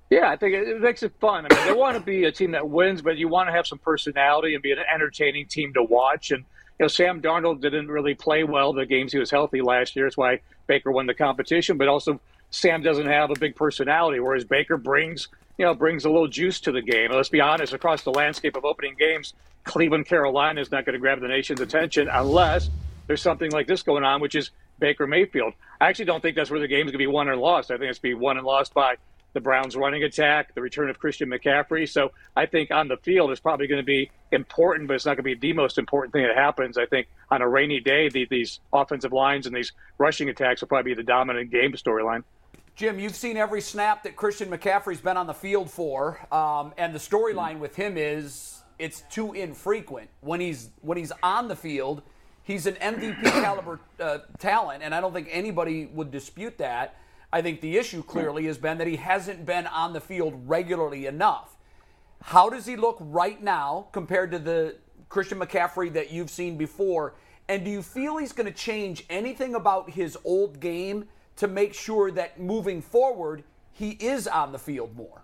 [0.09, 1.47] Yeah, I think it, makes it fun.
[1.49, 3.65] I mean, they want to be a team that wins, but you want to have
[3.65, 6.31] some personality and be an entertaining team to watch.
[6.31, 6.43] And
[6.77, 10.05] you know, Sam Darnold didn't really play well the games he was healthy last year.
[10.05, 11.77] That's why Baker won the competition.
[11.77, 12.19] But also,
[12.51, 16.59] Sam doesn't have a big personality, whereas Baker brings you know brings a little juice
[16.61, 17.11] to the game.
[17.11, 19.33] Let's be honest, across the landscape of opening games,
[19.63, 22.69] Cleveland, Carolina is not going to grab the nation's attention unless
[23.07, 25.53] there's something like this going on, which is Baker Mayfield.
[25.79, 27.71] I actually don't think that's where the game's going to be won or lost.
[27.71, 28.95] I think it's going to be won and lost by
[29.33, 31.87] the Browns' running attack, the return of Christian McCaffrey.
[31.87, 35.15] So I think on the field it's probably going to be important, but it's not
[35.15, 36.77] going to be the most important thing that happens.
[36.77, 40.67] I think on a rainy day, the, these offensive lines and these rushing attacks will
[40.67, 42.23] probably be the dominant game storyline.
[42.81, 46.95] Jim, you've seen every snap that Christian McCaffrey's been on the field for, um, and
[46.95, 50.09] the storyline with him is it's too infrequent.
[50.21, 52.01] When he's when he's on the field,
[52.41, 56.95] he's an MVP caliber uh, talent, and I don't think anybody would dispute that.
[57.31, 61.05] I think the issue clearly has been that he hasn't been on the field regularly
[61.05, 61.57] enough.
[62.23, 67.13] How does he look right now compared to the Christian McCaffrey that you've seen before?
[67.47, 71.05] And do you feel he's going to change anything about his old game
[71.41, 75.23] to make sure that moving forward he is on the field more?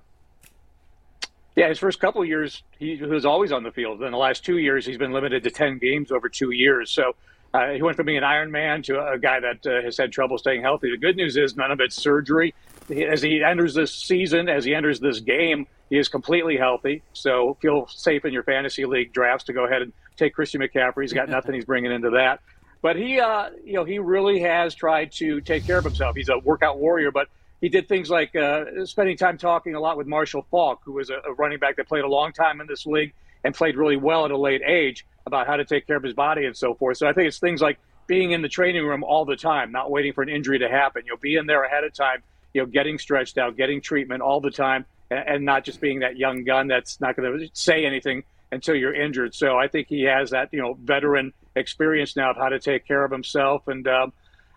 [1.56, 4.02] Yeah, his first couple years he was always on the field.
[4.02, 6.90] In the last two years, he's been limited to ten games over two years.
[6.90, 7.16] So
[7.54, 10.12] uh, he went from being an Iron Man to a guy that uh, has had
[10.12, 10.90] trouble staying healthy.
[10.90, 12.56] The good news is none of it's surgery.
[12.90, 17.04] As he enters this season, as he enters this game, he is completely healthy.
[17.14, 21.04] So feel safe in your fantasy league drafts to go ahead and take Christian McCaffrey.
[21.04, 22.40] He's got nothing he's bringing into that.
[22.82, 26.16] But he, uh, you know, he really has tried to take care of himself.
[26.16, 27.28] He's a workout warrior, but
[27.60, 31.10] he did things like uh, spending time talking a lot with Marshall Faulk, who was
[31.10, 33.14] a, a running back that played a long time in this league
[33.44, 36.14] and played really well at a late age about how to take care of his
[36.14, 36.98] body and so forth.
[36.98, 39.92] So I think it's things like being in the training room all the time, not
[39.92, 41.04] waiting for an injury to happen.
[41.06, 44.40] You'll be in there ahead of time, you know, getting stretched out, getting treatment all
[44.40, 47.86] the time, and, and not just being that young gun that's not going to say
[47.86, 49.36] anything until you're injured.
[49.36, 52.88] So I think he has that, you know, veteran experience now of how to take
[52.88, 53.68] care of himself.
[53.68, 54.14] And um,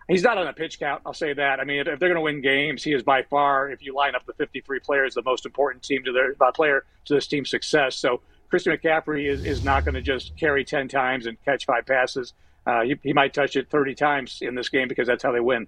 [0.07, 1.01] he's not on a pitch count.
[1.05, 1.59] I'll say that.
[1.59, 4.15] I mean, if, they're going to win games, he is by far, if you line
[4.15, 7.49] up the 53 players, the most important team to their uh, player to this team's
[7.49, 7.95] success.
[7.95, 11.85] So Christian McCaffrey is, is not going to just carry 10 times and catch five
[11.85, 12.33] passes.
[12.65, 15.39] Uh, he, he might touch it 30 times in this game because that's how they
[15.39, 15.67] win.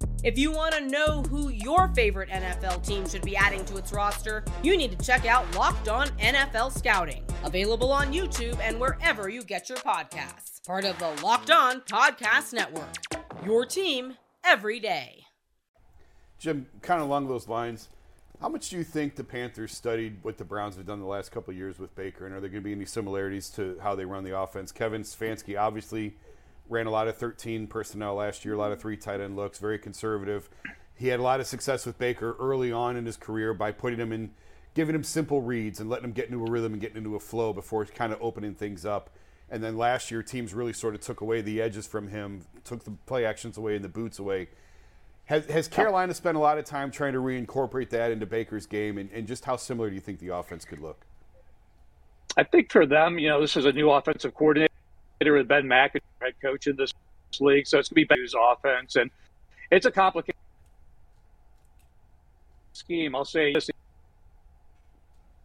[0.23, 3.91] If you want to know who your favorite NFL team should be adding to its
[3.91, 9.29] roster, you need to check out Locked On NFL Scouting, available on YouTube and wherever
[9.29, 10.63] you get your podcasts.
[10.63, 12.97] Part of the Locked On Podcast Network.
[13.43, 15.23] Your team every day.
[16.37, 17.89] Jim, kind of along those lines,
[18.41, 21.31] how much do you think the Panthers studied what the Browns have done the last
[21.31, 24.05] couple years with Baker, and are there going to be any similarities to how they
[24.05, 24.71] run the offense?
[24.71, 26.15] Kevin Stefanski obviously
[26.71, 29.59] ran a lot of 13 personnel last year, a lot of three tight end looks,
[29.59, 30.49] very conservative.
[30.95, 33.99] He had a lot of success with Baker early on in his career by putting
[33.99, 34.31] him in,
[34.73, 37.19] giving him simple reads and letting him get into a rhythm and getting into a
[37.19, 39.09] flow before kind of opening things up.
[39.49, 42.85] And then last year, teams really sort of took away the edges from him, took
[42.85, 44.47] the play actions away and the boots away.
[45.25, 48.97] Has, has Carolina spent a lot of time trying to reincorporate that into Baker's game,
[48.97, 51.05] and, and just how similar do you think the offense could look?
[52.37, 54.70] I think for them, you know, this is a new offensive coordinator
[55.29, 56.91] with Ben McAdoo, head coach in this
[57.39, 59.11] league, so it's going to be Ben's offense, and
[59.69, 60.35] it's a complicated
[62.73, 63.15] scheme.
[63.15, 63.69] I'll say this,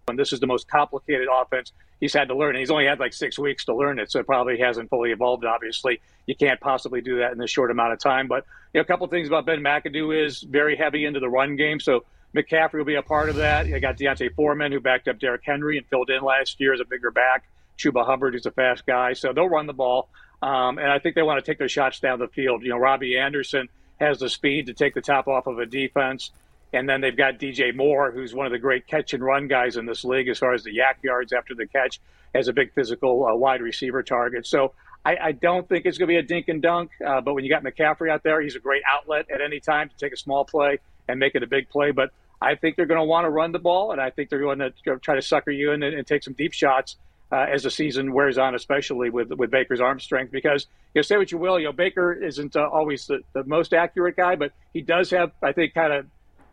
[0.08, 2.50] and this is the most complicated offense he's had to learn.
[2.50, 5.12] And he's only had like six weeks to learn it, so it probably hasn't fully
[5.12, 5.44] evolved.
[5.44, 8.28] Obviously, you can't possibly do that in this short amount of time.
[8.28, 11.56] But you know, a couple things about Ben McAdoo is very heavy into the run
[11.56, 13.66] game, so McCaffrey will be a part of that.
[13.66, 16.80] You got D'Onta Foreman, who backed up Derrick Henry and filled in last year as
[16.80, 17.44] a bigger back.
[17.78, 20.08] Chuba Hubbard, who's a fast guy, so they'll run the ball.
[20.42, 22.62] Um, and I think they want to take their shots down the field.
[22.62, 23.68] You know, Robbie Anderson
[24.00, 26.30] has the speed to take the top off of a defense.
[26.72, 29.76] And then they've got DJ Moore, who's one of the great catch and run guys
[29.76, 32.00] in this league as far as the YAC yards after the catch,
[32.34, 34.46] as a big physical uh, wide receiver target.
[34.46, 34.72] So
[35.04, 36.90] I, I, don't think it's going to be a dink and dunk.
[37.04, 39.88] Uh, but when you got McCaffrey out there, he's a great outlet at any time
[39.88, 41.92] to take a small play and make it a big play.
[41.92, 42.10] But
[42.42, 44.58] I think they're going to want to run the ball, and I think they're going
[44.58, 46.96] to try to sucker you in and, and take some deep shots
[47.32, 50.32] uh, as the season wears on, especially with with Baker's arm strength.
[50.32, 53.44] Because you know, say what you will, you know, Baker isn't uh, always the, the
[53.44, 56.06] most accurate guy, but he does have, I think, kind of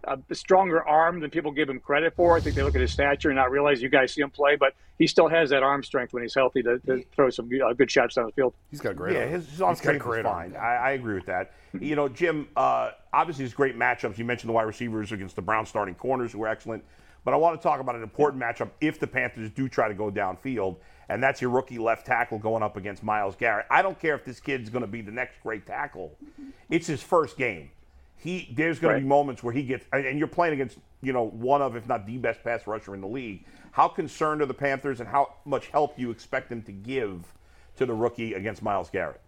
[0.05, 2.35] a stronger arm than people give him credit for.
[2.35, 4.55] I think they look at his stature and not realize you guys see him play,
[4.55, 7.73] but he still has that arm strength when he's healthy to, to throw some uh,
[7.73, 8.53] good shots down the field.
[8.69, 9.13] He's got great.
[9.13, 9.31] Yeah, arm.
[9.31, 10.55] his, his arm strength is fine.
[10.55, 11.53] I, I, agree with that.
[11.79, 12.47] you know, Jim.
[12.55, 14.17] Uh, obviously, it's great matchups.
[14.17, 16.83] You mentioned the wide receivers against the Browns starting corners who were excellent.
[17.25, 19.93] But I want to talk about an important matchup if the Panthers do try to
[19.93, 23.65] go downfield, and that's your rookie left tackle going up against Myles Garrett.
[23.69, 26.17] I don't care if this kid's going to be the next great tackle.
[26.69, 27.69] It's his first game
[28.23, 28.99] he there's going right.
[28.99, 31.87] to be moments where he gets and you're playing against you know one of if
[31.87, 33.43] not the best pass rusher in the league.
[33.71, 37.25] How concerned are the Panthers and how much help do you expect them to give
[37.75, 39.19] to the rookie against Myles Garrett?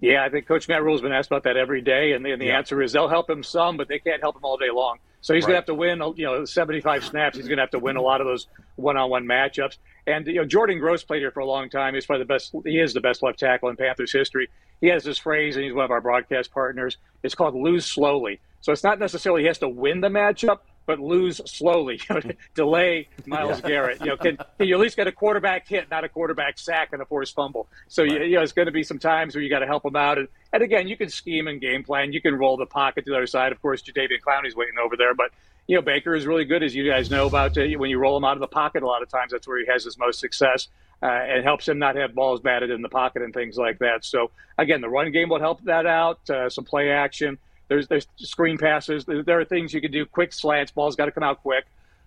[0.00, 2.32] Yeah, I think Coach Matt Rhule has been asked about that every day, and the,
[2.32, 2.58] and the yeah.
[2.58, 4.98] answer is they'll help him some, but they can't help him all day long.
[5.20, 5.48] So he's right.
[5.48, 7.36] going to have to win, you know, 75 snaps.
[7.36, 9.76] He's going to have to win a lot of those one-on-one matchups.
[10.06, 11.94] And you know, Jordan Gross played here for a long time.
[11.94, 12.54] He's probably the best.
[12.64, 14.48] He is the best left tackle in Panthers history.
[14.80, 16.96] He has this phrase, and he's one of our broadcast partners.
[17.22, 20.98] It's called "lose slowly." So it's not necessarily he has to win the matchup, but
[20.98, 22.00] lose slowly.
[22.54, 24.00] Delay Myles Garrett.
[24.00, 26.88] You know, can, can, you at least get a quarterback hit, not a quarterback sack
[26.92, 27.68] and a forced fumble?
[27.86, 28.10] So right.
[28.10, 29.94] you, you, know, it's going to be some times where you got to help him
[29.94, 30.18] out.
[30.18, 32.12] And, and again, you can scheme and game plan.
[32.12, 33.52] You can roll the pocket to the other side.
[33.52, 35.30] Of course, Jadeveon Clowney's waiting over there, but
[35.68, 37.56] you know, Baker is really good, as you guys know about.
[37.56, 39.60] Uh, when you roll him out of the pocket, a lot of times that's where
[39.60, 40.66] he has his most success.
[41.02, 44.04] Uh, and helps him not have balls batted in the pocket and things like that.
[44.04, 46.28] So again, the run game will help that out.
[46.28, 47.38] Uh, some play action.
[47.70, 49.04] There's there's screen passes.
[49.06, 50.04] There are things you can do.
[50.04, 50.72] Quick slants.
[50.72, 51.66] Balls got to come out quick.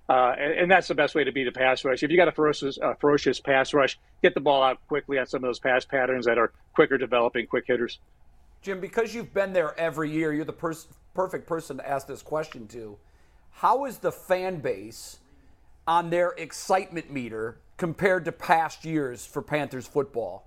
[0.09, 2.03] Uh, and, and, that's the best way to beat a pass rush.
[2.03, 5.25] If you got a ferocious, uh, ferocious pass rush, get the ball out quickly on
[5.25, 7.99] some of those pass patterns that are quicker developing, quick hitters.
[8.61, 12.21] Jim, because you've been there every year, you're the pers- perfect person to ask this
[12.21, 12.97] question to
[13.51, 15.19] how is the fan base
[15.87, 20.45] on their excitement meter compared to past years for Panthers football?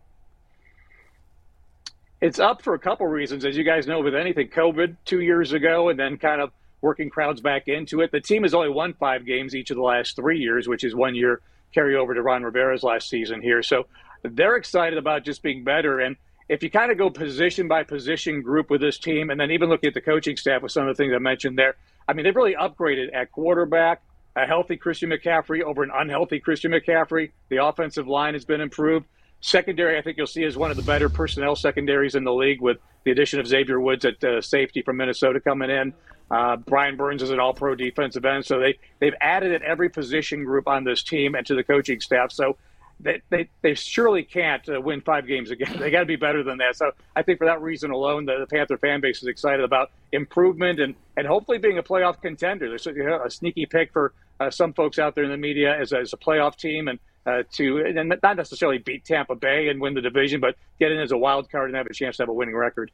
[2.27, 3.45] It's up for a couple reasons.
[3.45, 7.09] As you guys know, with anything, COVID two years ago, and then kind of working
[7.09, 8.11] crowds back into it.
[8.11, 10.93] The team has only won five games each of the last three years, which is
[10.93, 11.41] one year
[11.73, 13.63] carryover to Ron Rivera's last season here.
[13.63, 13.87] So
[14.25, 16.01] they're excited about just being better.
[16.01, 16.17] And
[16.49, 19.69] if you kind of go position by position group with this team, and then even
[19.69, 21.77] looking at the coaching staff with some of the things I mentioned there,
[22.09, 24.03] I mean, they've really upgraded at quarterback.
[24.35, 27.31] A healthy Christian McCaffrey over an unhealthy Christian McCaffrey.
[27.51, 29.07] The offensive line has been improved.
[29.47, 32.61] Secondary, I think you'll see is one of the better personnel secondaries in the league
[32.61, 35.95] with the addition of Xavier Woods at uh, safety from Minnesota coming in.
[36.29, 40.43] Uh, Brian Burns is an all-pro defensive end, so they they've added at every position
[40.43, 42.33] group on this team and to the coaching staff.
[42.33, 42.57] So
[42.99, 45.77] they, they, they surely can't uh, win five games again.
[45.79, 46.75] They got to be better than that.
[46.75, 49.93] So I think for that reason alone, the, the, Panther fan base is excited about
[50.11, 52.69] improvement and, and hopefully being a playoff contender.
[52.69, 55.93] There's a, a sneaky pick for uh, some folks out there in the media as,
[55.93, 59.95] as a playoff team and uh, to and not necessarily beat Tampa Bay and win
[59.95, 62.29] the division, but get in as a wild card and have a chance to have
[62.29, 62.91] a winning record.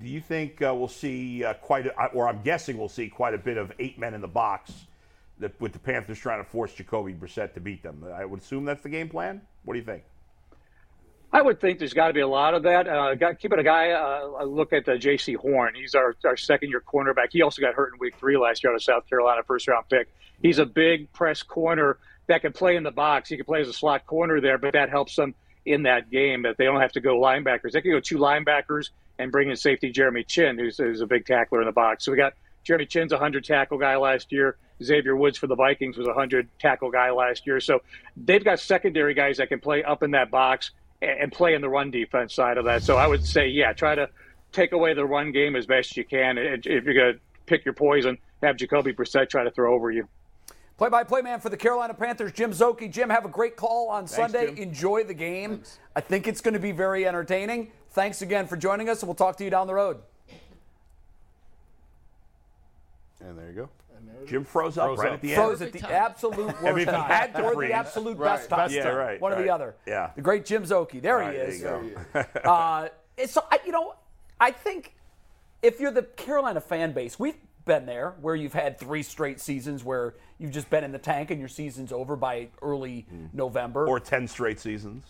[0.00, 3.34] Do you think uh, we'll see uh, quite, a, or I'm guessing we'll see quite
[3.34, 4.72] a bit of eight men in the box?
[5.38, 8.04] that with the Panthers trying to force Jacoby Brissett to beat them.
[8.14, 9.40] I would assume that's the game plan.
[9.64, 10.04] What do you think?
[11.32, 12.86] I would think there's got to be a lot of that.
[12.86, 15.74] Uh, got, keeping a guy, uh, look at uh, Jaycee Horn.
[15.74, 17.28] He's our, our second year cornerback.
[17.32, 19.88] He also got hurt in week three last year out of South Carolina, first round
[19.88, 20.08] pick.
[20.40, 23.28] He's a big press corner that can play in the box.
[23.28, 25.34] He can play as a slot corner there, but that helps them
[25.66, 27.72] in that game that they don't have to go linebackers.
[27.72, 31.26] They can go two linebackers and bring in safety Jeremy Chinn, who's, who's a big
[31.26, 32.04] tackler in the box.
[32.04, 32.34] So we got
[32.64, 34.56] Jeremy Chinn's a 100 tackle guy last year.
[34.82, 37.60] Xavier Woods for the Vikings was a 100 tackle guy last year.
[37.60, 37.80] So
[38.16, 41.68] they've got secondary guys that can play up in that box and play in the
[41.68, 42.82] run defense side of that.
[42.82, 44.08] So I would say, yeah, try to
[44.52, 46.38] take away the run game as best you can.
[46.38, 50.08] If you're going to pick your poison, have Jacoby Brissett try to throw over you.
[50.76, 52.90] Play by play man for the Carolina Panthers, Jim Szoke.
[52.90, 54.46] Jim, have a great call on Thanks, Sunday.
[54.54, 54.56] Jim.
[54.56, 55.62] Enjoy the game.
[55.94, 57.70] I think it's going to be very entertaining.
[57.90, 59.98] Thanks again for joining us, and we'll talk to you down the road.
[63.20, 63.68] And there you go.
[64.26, 65.14] Jim froze up Froze right up.
[65.14, 65.36] at the end.
[65.42, 67.10] Froze at the absolute worst I mean, if he time.
[67.10, 67.68] had to or freeze.
[67.70, 68.36] the absolute Right.
[68.36, 68.70] best time.
[68.70, 69.20] Yeah, right.
[69.20, 69.74] One or the other.
[69.86, 70.10] Yeah.
[70.16, 71.00] The great Jim Szoke.
[71.00, 71.60] There All he is.
[71.60, 72.20] There you go.
[72.50, 72.88] uh,
[73.26, 73.94] so I, you know,
[74.40, 74.94] I think
[75.62, 79.84] if you're the Carolina fan base, we've been there where you've had three straight seasons
[79.84, 83.86] where you've just been in the tank and your season's over by early November.
[83.88, 85.04] Or 10 straight seasons.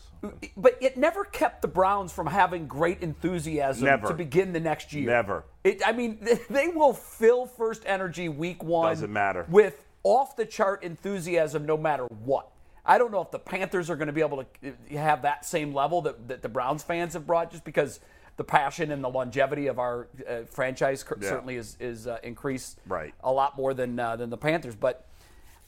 [0.57, 4.07] but it never kept the Browns from having great enthusiasm Never.
[4.09, 5.07] to begin the next year.
[5.11, 5.45] Never.
[5.65, 6.19] It, I mean,
[6.51, 8.91] they will fill FirstEnergy week one.
[8.93, 9.45] Doesn't matter.
[9.51, 12.49] With off the chart enthusiasm, no matter what.
[12.87, 15.45] I don't know if the Panthers are going to be able to uh, have that
[15.45, 17.99] same level that, that the Browns fans have brought, just because
[18.37, 21.29] the passion and the longevity of our uh, franchise Yeah.
[21.29, 23.15] certainly is is uh, increased Right.
[23.23, 24.75] a lot more than uh, than the Panthers.
[24.75, 25.07] But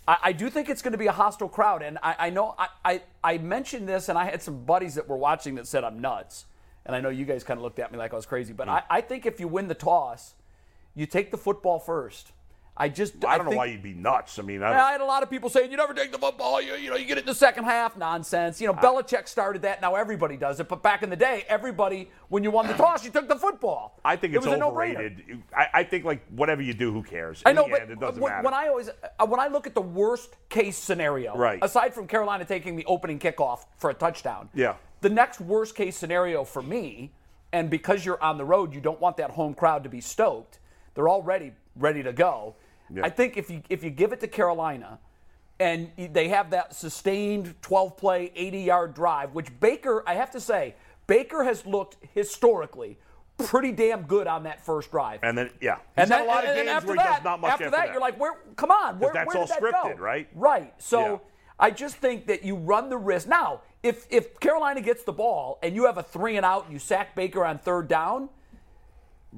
[0.06, 2.54] I, I do think it's going to be a hostile crowd, and I, I know
[2.58, 5.84] I, I I mentioned this, and I had some buddies that were watching that said
[5.84, 6.46] I'm nuts,
[6.84, 8.68] and I know you guys kind of looked at me like I was crazy, but
[8.68, 8.72] mm.
[8.72, 10.34] I, I think if you win the toss,
[10.94, 12.32] you take the football first.
[12.78, 14.38] I just I don't know think- why you'd be nuts.
[14.38, 16.60] I mean, I, I had a lot of people saying you never take the football.
[16.60, 17.96] You, you know, you get it in the second half.
[17.96, 18.60] Nonsense.
[18.60, 19.80] You know, Belichick started that.
[19.80, 20.68] Now everybody does it.
[20.68, 23.98] But back in the day, everybody, when you won the toss, you took the football.
[24.04, 25.42] I think It it's was overrated.
[25.56, 27.42] I, I think like whatever you do, who cares?
[27.46, 28.44] I know, the but end, it doesn't when, matter.
[28.44, 31.58] when I always uh, when I look at the worst case scenario, Right.
[31.62, 34.74] aside from Carolina taking the opening kickoff for a touchdown, Yeah.
[35.00, 37.12] the next worst case scenario for me,
[37.54, 40.58] and because you're on the road, you don't want that home crowd to be stoked.
[40.94, 42.54] They're already ready to go.
[43.02, 44.98] I think if you if you give it to Carolina,
[45.58, 50.40] and they have that sustained 12 play, 80 yard drive, which Baker, I have to
[50.40, 50.74] say,
[51.06, 52.98] Baker has looked historically
[53.38, 55.20] pretty damn good on that first drive.
[55.22, 57.40] and then yeah, And then a lot of games after where he that, does not
[57.40, 58.34] much after, after that, you're like, where?
[58.56, 60.02] Come on, where, that's where all that scripted, go?
[60.02, 60.28] right?
[60.34, 60.74] Right.
[60.78, 61.18] So Yeah.
[61.58, 63.28] I just think that you run the risk.
[63.28, 66.72] Now, if if Carolina gets the ball and you have a three and out, and
[66.72, 68.28] you sack Baker on third down.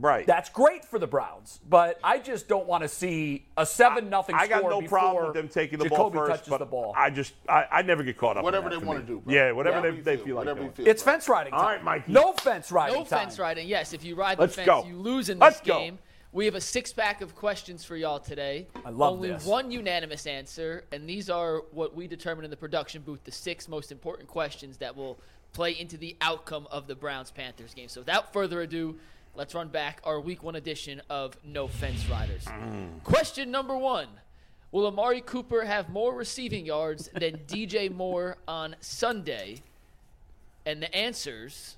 [0.00, 0.26] Right.
[0.26, 4.34] That's great for the Browns, but I just don't want to see a seven nothing.
[4.36, 6.58] I got score no before problem with them taking the Jacoby ball first, touches but
[6.58, 6.94] the ball.
[6.96, 8.38] I just I, I never get caught up.
[8.38, 9.06] in Whatever that they for wanna me.
[9.06, 9.34] do, bro.
[9.34, 10.40] Yeah, whatever Whatever they, you they feel, feel like.
[10.42, 10.70] whatever doing.
[10.76, 10.88] you feel.
[10.88, 11.52] it's fence riding.
[11.52, 11.68] All time.
[11.76, 12.12] right, Mikey.
[12.12, 12.94] No fence riding.
[12.96, 13.20] No time.
[13.20, 13.68] fence riding.
[13.68, 14.84] Yes, if you ride Let's the fence, go.
[14.86, 15.78] you lose in this Let's this go.
[15.78, 15.98] game.
[16.30, 18.66] We have a six pack of questions for y'all today.
[18.84, 19.46] I love Only this.
[19.46, 23.66] one unanimous answer, and these are what we determine in the production booth the six
[23.66, 25.18] most important questions that will
[25.54, 27.88] play into the outcome of the Browns Panthers game.
[27.88, 28.96] So without further ado,
[29.38, 32.44] let's run back our week one edition of No Fence Riders.
[32.44, 33.02] Mm.
[33.04, 34.08] Question number one
[34.72, 39.62] Will Amari Cooper have more receiving yards than DJ Moore on Sunday?
[40.66, 41.76] And the answers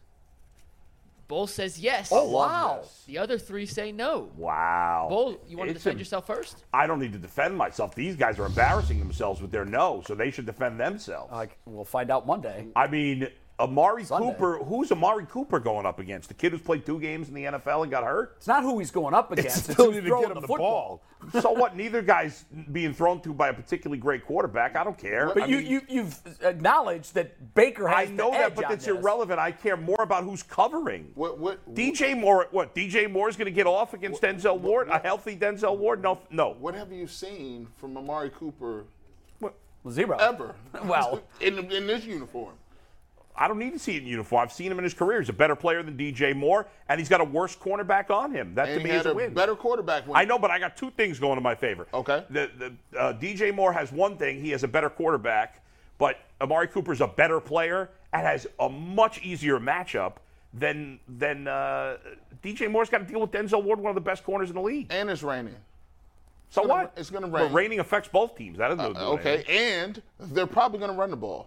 [1.28, 2.08] Bull says yes.
[2.10, 2.82] Oh wow!
[3.06, 4.30] The other three say no.
[4.36, 5.06] Wow.
[5.08, 6.64] Bull, you want to It's defend a- yourself first?
[6.72, 7.94] I don't need to defend myself.
[7.94, 11.30] These guys are embarrassing themselves with their no, so they should defend themselves.
[11.30, 12.66] Like, we'll find out Monday.
[12.74, 13.28] I mean,
[13.60, 14.32] Amari Sunday.
[14.32, 14.58] Cooper.
[14.64, 16.28] Who's Amari Cooper going up against?
[16.28, 18.34] The kid who's played two games in the NFL and got hurt.
[18.38, 19.68] It's not who he's going up against.
[19.68, 21.02] It's, still who's need to throwing get him the the football.
[21.40, 21.76] so what?
[21.76, 24.76] Neither guy's being thrown to by a particularly great quarterback.
[24.76, 25.30] I don't care.
[25.34, 28.64] But I you, mean, you, you've acknowledged that Baker has I know the that, but
[28.66, 28.96] on it's this.
[28.96, 29.38] irrelevant.
[29.38, 31.10] I care more about who's covering.
[31.14, 32.74] What, what, DJ Moore, what?
[32.74, 34.88] DJ Moore's going to get off against Denzel Ward?
[34.88, 36.02] A healthy Denzel Ward?
[36.02, 36.56] No, no.
[36.58, 38.84] what have you seen from Amari Cooper
[39.88, 40.16] Zero.
[40.18, 40.54] ever?
[40.84, 42.54] Well- in, in this uniform.
[43.36, 44.42] I don't need to see it in uniform.
[44.42, 45.20] I've seen him in his career.
[45.20, 48.54] He's a better player than DJ Moore, and he's got a worse cornerback on him.
[48.54, 49.32] That And to me is a a win.
[49.32, 50.06] better quarterback.
[50.06, 51.86] When I know, but I got two things going in my favor.
[51.94, 52.24] Okay.
[52.30, 52.50] The,
[52.92, 54.40] the uh, DJ Moore has one thing.
[54.40, 55.62] He has a better quarterback,
[55.98, 60.14] but Amari Cooper's a better player and has a much easier matchup
[60.52, 61.96] than than uh,
[62.42, 64.62] DJ Moore's got to deal with Denzel Ward, one of the best corners in the
[64.62, 64.88] league.
[64.90, 65.54] And it's raining.
[66.50, 66.92] So gonna- what?
[66.96, 67.52] it's gonna But rain.
[67.52, 68.58] raining affects both teams.
[68.58, 69.56] That doesn't do Uh, okay, anything.
[69.56, 70.02] and
[70.34, 71.46] they're probably going to run the ball.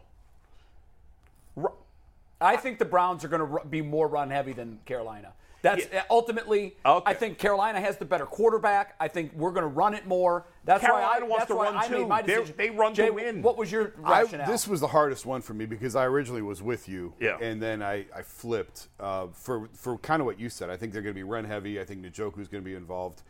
[2.41, 5.33] I think the Browns are going to be more run heavy than Carolina.
[5.61, 6.75] That's ultimately.
[6.85, 7.09] Okay.
[7.09, 8.95] I think Carolina has the better quarterback.
[8.99, 10.45] I think we're going to run it more.
[10.65, 11.99] That's why I, wants that's to why run I too.
[11.99, 12.55] made my They're- decision.
[12.57, 13.41] they run to Jay, win.
[13.41, 16.61] What was your I, this was the hardest one for me because I originally was
[16.61, 17.37] with you, Yeah.
[17.39, 20.69] and then I, I flipped uh, for for kind of what you said.
[20.69, 21.79] I think they're going to be run heavy.
[21.79, 23.21] I think Njoku's going to be involved.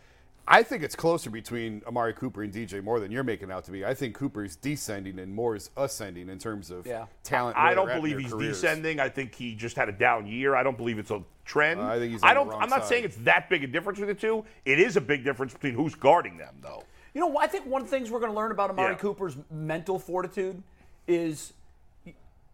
[0.47, 3.71] I think it's closer between Amari Cooper and DJ more than you're making out to
[3.71, 3.85] be.
[3.85, 7.05] I think Cooper's descending and Moore's ascending in terms of Yeah.
[7.23, 7.57] talent.
[7.57, 8.61] I don't they're at in believe he's careers.
[8.61, 8.99] descending.
[8.99, 10.53] I think he just had a down year.
[10.55, 11.79] I don't believe it's a trend.
[11.79, 12.49] Uh, I think he's on I don't.
[12.49, 12.89] wrong I'm not side.
[12.89, 14.43] saying it's that big a difference between the two.
[14.65, 16.83] It is a big difference between who's guarding them, though.
[17.13, 18.97] You know, I think one of the things we're going to learn about Amari Yeah.
[18.97, 20.61] Cooper's mental fortitude
[21.07, 21.53] is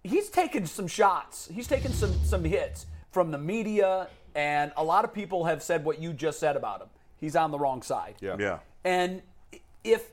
[0.04, 1.50] he's taken some shots.
[1.52, 5.84] He's taken some some hits from the media, and a lot of people have said
[5.84, 6.90] what you just said about him.
[7.20, 8.16] He's on the wrong side.
[8.22, 8.38] Yeah.
[8.40, 8.60] Yeah.
[8.84, 9.22] And
[9.84, 10.08] if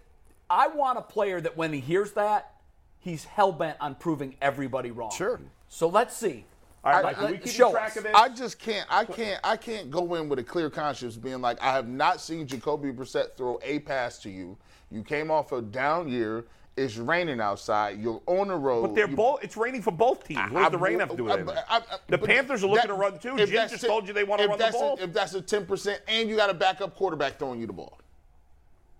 [0.50, 2.54] I want a player that when he hears that,
[2.98, 5.10] he's hell bent on proving everybody wrong.
[5.16, 5.40] Sure.
[5.68, 6.44] So let's see.
[6.84, 7.96] All right, I- Mike, are we uh, let- keeping show track us.
[7.96, 8.12] of this?
[8.14, 8.86] I just can't.
[8.90, 9.40] I can't.
[9.42, 12.92] I can't go in with a clear conscience, being like, I have not seen Jacoby
[12.92, 14.56] Brissett throw a pass to you.
[14.90, 16.44] You came off a down year.
[16.76, 17.98] It's raining outside.
[18.00, 18.82] You're on the road.
[18.82, 19.42] But they're You- both.
[19.42, 20.50] It's raining for both teams.
[20.52, 21.56] What does the rain have to do with I- anything?
[21.68, 23.36] I- I- The Panthers are looking that- to run too.
[23.38, 24.98] Jim just it- told you they want to if run the that's a- ball.
[25.00, 27.98] if that's a 10%, and you got a backup quarterback throwing you the ball.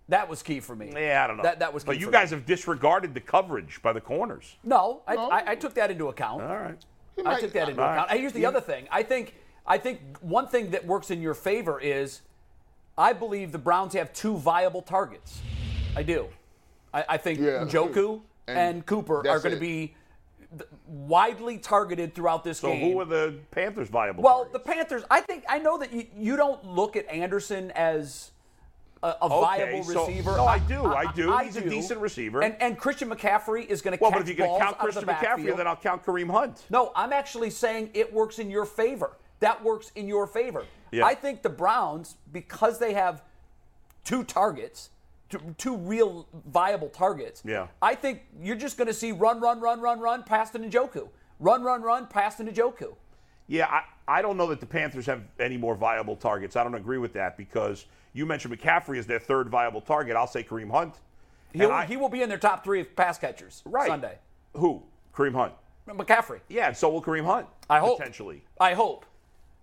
[0.09, 0.93] That was key for me.
[0.95, 1.43] yeah, I don't know.
[1.43, 2.39] That, that was key But you for guys me.
[2.39, 4.57] have disregarded the coverage by the corners.
[4.63, 5.29] No, I, No.
[5.31, 6.43] I, I took that into account.
[6.43, 6.79] All right.
[7.17, 8.11] He I took that into All account.
[8.11, 8.21] right.
[8.21, 8.87] Here's the other thing.
[8.91, 9.35] I think
[9.67, 12.21] I think one thing that works in your favor is
[12.97, 15.41] I believe the Browns have two viable targets.
[15.97, 16.29] I do.
[16.97, 17.65] I, I think Yeah.
[17.65, 19.95] Njoku and, And Cooper are going to be
[20.87, 22.93] widely targeted throughout this So game.
[22.93, 24.23] who are the Panthers viable?
[24.23, 24.59] well, the?
[24.59, 25.03] Panthers.
[25.11, 28.31] I think I know that you, you don't look at Anderson as
[29.03, 29.41] a, a Okay,
[29.75, 30.37] viable so- receiver.
[30.37, 31.37] no, I do, I do.
[31.39, 31.69] He's a do.
[31.69, 32.43] decent receiver.
[32.43, 34.77] And, and Christian McCaffrey is going to well, catch but if you're going to count
[34.81, 36.65] out of the Christian McCaffrey, then I'll count Kareem Hunt.
[36.71, 39.17] No, I'm actually saying it works in your favor.
[39.41, 40.65] That works in your favor.
[40.93, 41.05] Yeah.
[41.05, 43.23] I think the Browns, because they have
[44.05, 44.91] two targets,
[45.29, 47.43] two, two real viable targets.
[47.45, 47.67] Yeah.
[47.83, 51.09] I think you're just going to see run, run, run, run, run, pass to Njoku.
[51.41, 52.95] Run, run, run, pass to Njoku.
[53.49, 53.83] Yeah, I,
[54.19, 56.57] I don't know that the Panthers have any more viable targets.
[56.57, 60.17] I don't agree with that because you mentioned McCaffrey as their third viable target.
[60.17, 60.95] I'll say Kareem Hunt.
[61.53, 63.87] He'll, I- he will be in their top three of pass catchers right.
[63.89, 64.19] Sunday.
[64.55, 64.83] Who?
[65.15, 65.53] Kareem Hunt.
[65.89, 66.41] McCaffrey.
[66.49, 67.47] Yeah, and so will Kareem Hunt.
[67.71, 67.99] I hope.
[67.99, 68.43] Potentially.
[68.59, 69.07] I hope.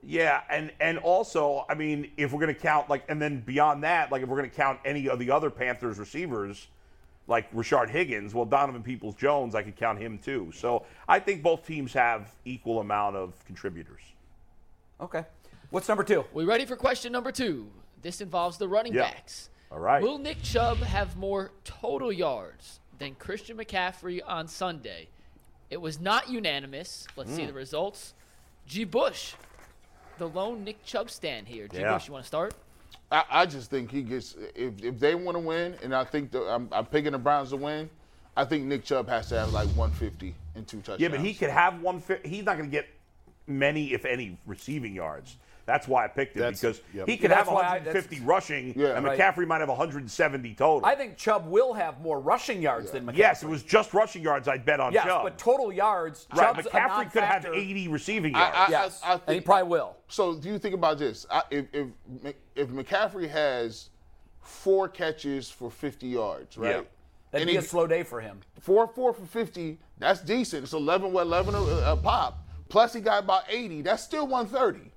[0.06, 3.84] Yeah, and and also, I mean, if we're going to count like, and then beyond
[3.84, 6.68] that, like if we're going to count any of the other Panthers receivers,
[7.28, 10.52] like Rashard Higgins, well, Donovan Peoples Jones, I could count him too.
[10.54, 14.02] So I think both teams have equal amount of contributors.
[15.00, 15.24] Okay.
[15.70, 16.26] What's number two?
[16.34, 17.72] We ready for question number two?
[18.02, 19.04] This involves the running Yeah.
[19.04, 19.50] backs.
[19.72, 20.04] All right.
[20.04, 25.08] Will Nick Chubb have more total yards than Christian McCaffrey on Sunday?
[25.70, 27.08] It was not unanimous.
[27.16, 27.36] Let's Hmm.
[27.38, 28.14] see the results.
[28.68, 28.84] G.
[28.84, 29.34] Bush,
[30.18, 31.68] the lone Nick Chubb stand here.
[31.68, 31.80] G.
[31.80, 31.94] Yeah.
[31.94, 32.54] Bush, you want to start?
[33.12, 36.32] I, I just think he gets if, if they want to win, and I think
[36.32, 37.90] the, I'm, I'm picking the Browns to win.
[38.36, 41.02] I think Nick Chubb has to have like 150 and two touchdowns.
[41.02, 42.02] Yeah, but he could have one.
[42.24, 42.88] He's not going to get
[43.46, 45.38] many, if any, receiving yards.
[45.66, 47.08] That's why I picked him That's- because yep.
[47.08, 48.98] he could Yeah, have that's why I- 150 rushing, Yeah.
[48.98, 49.18] and Right.
[49.18, 50.86] McCaffrey might have 170 total.
[50.86, 53.18] I think Chubb will have more rushing yards than McCaffrey.
[53.18, 54.50] yes, it was just rushing yards.
[54.50, 55.24] I'd bet on Yes, Chubb.
[55.24, 57.54] but total yards, right, Chubb's a McCaffrey could have non-factor.
[57.54, 58.56] 80 receiving yards.
[58.58, 59.96] I- Yes, I and he probably will.
[60.10, 61.26] So do you think about this?
[61.32, 61.88] I, if, if
[62.56, 63.90] if McCaffrey has
[64.42, 66.68] four catches for 50 yards, right?
[66.76, 66.82] Yeah.
[67.32, 68.42] That'd And be he- a slow day for him.
[68.60, 69.80] Four four for 50.
[69.98, 70.64] That's decent.
[70.64, 71.60] It's 11 what 11 a,
[71.94, 72.46] a pop.
[72.70, 73.82] Plus he got about 80.
[73.82, 74.92] That's still 130.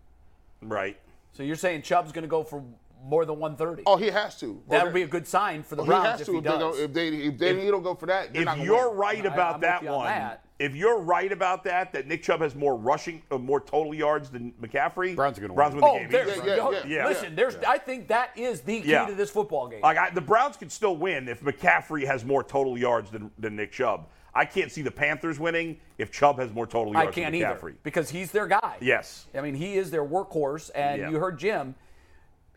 [0.63, 0.99] Right.
[1.33, 2.63] So you're saying Chubb's going to go for
[3.05, 3.83] more than 130?
[3.87, 4.61] Oh, he has to.
[4.69, 6.33] That'll be a good sign for the Oh, he Browns has if to.
[6.33, 6.59] he if, they does.
[6.59, 8.99] don't, if they if they don't go for that, they're not If you're win.
[8.99, 10.45] right about I'm that on one, that.
[10.59, 14.31] if you're right about that, that Nick Chubb has more rushing, uh, more total yards
[14.31, 15.85] than McCaffrey, Browns are gonna Browns win.
[15.85, 16.11] win oh, the game.
[16.11, 16.49] there's, easily.
[16.49, 17.07] Yeah, no- yeah, yeah.
[17.07, 17.57] listen, there's.
[17.57, 19.07] I think that is the key Yeah.
[19.07, 19.83] to this football game.
[19.83, 23.55] Like I, the Browns could still win if McCaffrey has more total yards than, than
[23.57, 24.09] Nick Chubb.
[24.37, 27.41] I can't see the Panthers winning if Chubb has more total I yards can't than
[27.43, 27.75] either McCaffrey.
[27.83, 28.77] because he's their guy.
[28.81, 29.27] Yes.
[29.35, 31.11] I mean, he is their workhorse, and Yeah.
[31.11, 31.75] you heard Jim.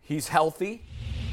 [0.01, 0.84] He's healthy,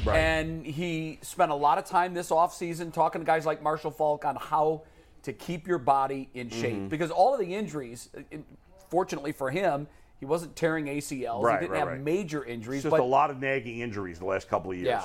[0.05, 0.17] Right.
[0.17, 4.23] and he spent a lot of time this offseason talking to guys like Marshall Faulk
[4.23, 4.83] on how
[5.23, 6.87] to keep your body in shape Mm-hmm.
[6.87, 8.37] because all of the injuries, uh,
[8.89, 9.87] fortunately for him,
[10.19, 11.43] he wasn't tearing ACLs.
[11.43, 12.77] Right, he didn't right, have major injuries.
[12.77, 14.87] It's just but a lot of nagging injuries the last couple of years.
[14.87, 15.03] Yeah.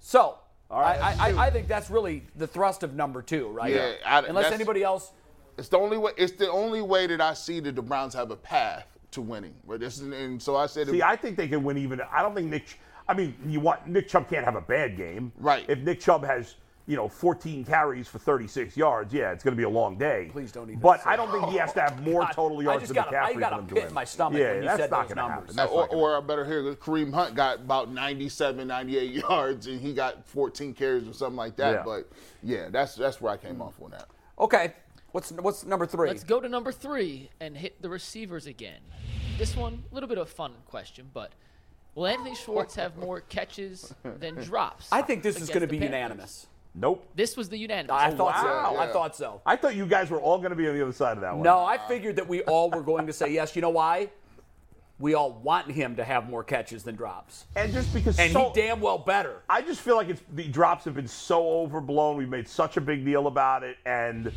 [0.00, 0.38] So
[0.70, 1.32] All right, I, I.
[1.32, 3.72] I, I think that's really the thrust of number two, right?
[3.74, 5.12] Yeah, I- Unless anybody else.
[5.56, 6.12] It's the only way.
[6.16, 9.54] It's the only way that I see that the Browns have a path to winning.
[9.66, 12.00] But this is, and so I said, See, I think they can win even.
[12.12, 12.78] I don't think Nick.
[13.08, 15.32] I mean, you want Nick Chubb can't have a bad game.
[15.38, 15.64] Right.
[15.68, 16.54] If Nick Chubb has
[16.88, 20.30] you know, 14 carries for 36 yards, yeah, it's going to be a long day.
[20.32, 22.32] Please don't even But say I don't think he has to have oh, more God,
[22.32, 24.40] total yards than got a- McCaffrey I got for a them pit in my stomach
[24.40, 25.54] yeah, when you that's said not those gonna numbers.
[25.54, 25.56] happen.
[25.56, 29.78] That's or, not or I better hear Kareem Hunt got about 97, 98 yards, and
[29.78, 31.72] he got 14 carries or something like that.
[31.72, 31.82] Yeah.
[31.84, 32.10] But
[32.42, 34.08] yeah, that's that's where I came off on that.
[34.38, 34.72] Okay.
[35.12, 36.08] What's what's number three?
[36.08, 38.80] Let's go to number three and hit the receivers again.
[39.36, 41.32] This one, a little bit of a fun question, but
[41.94, 44.88] will Anthony Schwartz have more catches than drops?
[44.90, 45.94] I think this is going to be Panthers?
[45.94, 46.46] unanimous.
[46.74, 47.08] Nope.
[47.14, 47.90] This was the unanimous.
[47.90, 48.72] I oh, thought wow.
[48.74, 48.80] so.
[48.80, 49.40] I thought so.
[49.44, 51.34] I thought you guys were all going to be on the other side of that
[51.34, 51.42] one.
[51.42, 53.56] No, I figured that we all were going to say yes.
[53.56, 54.10] You know why?
[55.00, 58.50] We all want him to have more catches than drops, And just because and so,
[58.52, 59.42] he damn well better.
[59.48, 62.16] I just feel like it's the drops have been so overblown.
[62.16, 64.32] We've made such a big deal about it, and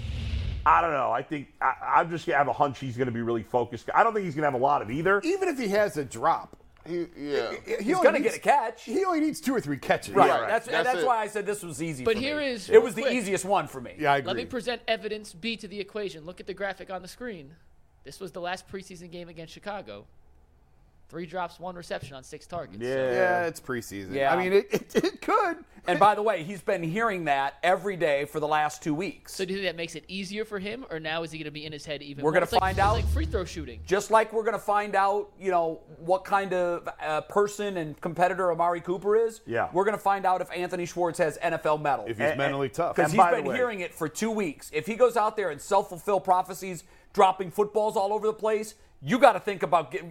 [0.63, 1.11] I don't know.
[1.11, 3.89] I think I, I'm just gonna have a hunch he's gonna be really focused.
[3.95, 5.19] I don't think he's gonna have a lot of either.
[5.23, 6.55] Even if he has a drop,
[6.87, 7.51] He, yeah.
[7.65, 8.83] he He's only going to needs- get a catch.
[8.83, 10.13] He only needs two or three catches.
[10.15, 10.29] Right.
[10.29, 10.47] right.
[10.47, 12.03] That's That's that's, why I said this was easy.
[12.03, 12.47] But for here me.
[12.47, 13.95] is it was the easiest one for me.
[13.99, 14.27] Yeah, I agree.
[14.27, 16.25] Let me present evidence B to the equation.
[16.25, 17.55] Look at the graphic on the screen.
[18.03, 20.05] This was the last preseason game against Chicago.
[21.11, 22.79] Three drops, one reception on six targets.
[22.81, 24.13] So yeah, it's preseason.
[24.13, 24.33] Yeah.
[24.33, 25.57] I mean, it, it, it could.
[25.85, 29.33] And by the way, he's been hearing that every day for the last two weeks.
[29.35, 31.45] So do you think that makes it easier for him, or now is he going
[31.45, 32.23] to be in his head even?
[32.23, 32.93] We're gonna It's like- find out.
[32.93, 33.81] Like free throw shooting.
[33.85, 37.99] Just like we're going to find out, you know, what kind of uh, person and
[37.99, 39.41] competitor Amari Cooper is.
[39.45, 39.67] Yeah.
[39.73, 42.05] We're going to find out if Anthony Schwartz has NFL metal.
[42.07, 42.95] If he's mentally tough.
[42.95, 44.69] Because And he's by been way- hearing it for two weeks.
[44.73, 49.19] If he goes out there and self-fulfill prophecies, dropping footballs all over the place, you
[49.19, 50.03] got to think about get,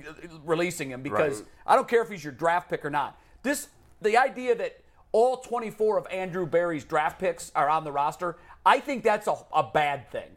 [0.44, 1.48] releasing him because Right.
[1.66, 3.18] I don't care if he's your draft pick or not.
[3.42, 3.68] This
[4.02, 4.80] the idea that
[5.12, 9.36] all 24 of Andrew Berry's draft picks are on the roster, I think that's a,
[9.54, 10.30] a bad thing.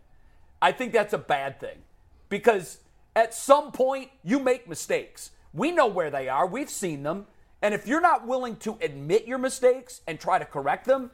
[0.61, 1.77] I think that's a bad thing
[2.29, 2.79] because
[3.15, 5.31] at some point you make mistakes.
[5.53, 6.47] We know where they are.
[6.47, 7.27] We've seen them.
[7.61, 11.11] And if you're not willing to admit your mistakes and try to correct them,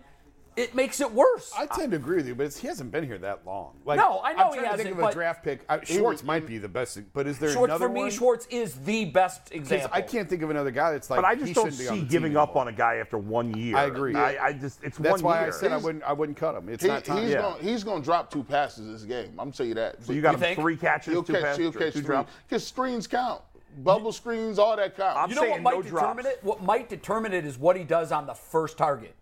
[0.59, 1.51] it makes it worse.
[1.57, 3.73] I tend to agree with you, but it's, he hasn't been here that long.
[3.85, 5.61] Like, No, I know I'm he trying to hasn't, think of a draft pick.
[5.69, 8.11] I, Schwartz might be the best, but is there Schwartz, another for me, one?
[8.11, 9.89] Schwartz is the best 'Cause example.
[9.93, 11.17] I can't think of another guy that's like.
[11.17, 12.61] But I he just don't shouldn't be on see giving up anymore.
[12.63, 13.77] on a guy after one year.
[13.77, 14.15] I agree.
[14.15, 15.47] I, I just it's That's one why year.
[15.47, 16.03] I said I wouldn't.
[16.03, 16.69] I wouldn't cut him.
[16.69, 17.21] It's He, not time.
[17.23, 17.41] he's Yeah.
[17.41, 19.33] going he's going to drop two passes this game.
[19.39, 20.03] I'm tell you that.
[20.03, 20.59] so you got You him think?
[20.59, 22.31] three catches, he'll two catch, passes, he'll catch two drops.
[22.47, 23.41] Because screens count,
[23.79, 25.17] bubble screens, all that count.
[25.17, 26.27] I'm You know what might no determine drops.
[26.37, 26.39] it?
[26.43, 29.15] What might determine it is what he does on the first target.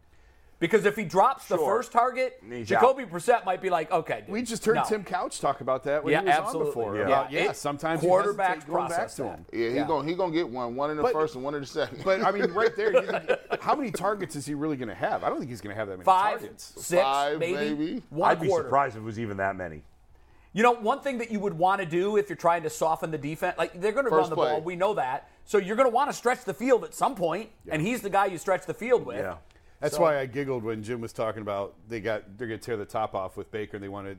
[0.59, 1.65] Because if he drops the Sure.
[1.77, 4.21] first target, He's Jacoby Brissett might be like, okay.
[4.21, 4.83] dude, We just heard no.
[4.85, 6.59] Tim Couch talk about that when Yeah, he was absolutely.
[6.61, 6.95] on before.
[6.97, 7.01] Yeah.
[7.05, 7.43] About, Yeah.
[7.43, 9.29] yeah, sometimes quarterbacks hesitate going back process to that.
[9.29, 9.45] him.
[9.53, 9.87] yeah, he's Yeah.
[9.87, 11.67] going he going to get one, one in the But- first and one in the
[11.67, 12.03] second.
[12.03, 14.95] But I mean, right there, you think, how many targets is he really going to
[14.95, 15.23] have?
[15.23, 16.73] I don't think he's going to have that many Five, targets.
[16.83, 18.03] six, Five, maybe, maybe.
[18.09, 19.83] one I'd be surprised if it was even that many.
[20.53, 23.11] You know, one thing that you would want to do if you're trying to soften
[23.11, 24.53] the defense, like they're going to run the play.
[24.53, 25.29] ball, we know that.
[25.45, 28.09] So you're going to want to stretch the field at some point, and he's the
[28.09, 29.17] guy you stretch the field with.
[29.19, 29.35] Yeah.
[29.79, 32.65] That's So- why I giggled when Jim was talking about they got they're going to
[32.65, 34.17] tear the top off with Baker and they want to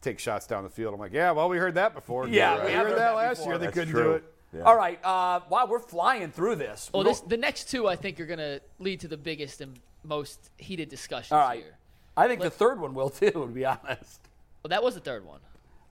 [0.00, 0.94] take shots down the field.
[0.94, 2.26] I'm like, yeah, well, we heard that before.
[2.28, 3.52] Yeah, we we heard heard that that last before.
[3.52, 3.58] year.
[3.58, 4.02] They That's couldn't true.
[4.02, 4.24] do it.
[4.52, 4.62] Yeah.
[4.62, 6.90] All right, uh, wow, we're flying through this.
[6.92, 9.78] Well, this, the next two I think are going to lead to the biggest and
[10.02, 11.62] most heated discussions all right.
[11.62, 11.76] here.
[12.16, 14.20] I think the third one will too, to be honest.
[14.64, 15.38] Well, that was the third one.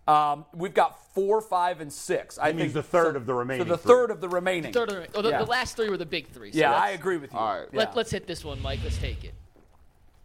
[0.09, 2.39] Um, we've got four, five, and six.
[2.39, 3.89] I means think the third so- of the remaining So the three.
[3.91, 4.73] third of the remaining.
[4.73, 5.39] Third, of the, oh, the, Yeah.
[5.43, 6.51] the last three were the big three.
[6.51, 7.39] So yeah, I agree with you.
[7.39, 7.73] All right.
[7.73, 7.93] Let, Yeah.
[7.95, 8.79] let's hit this one, Mike.
[8.83, 9.33] Let's take it.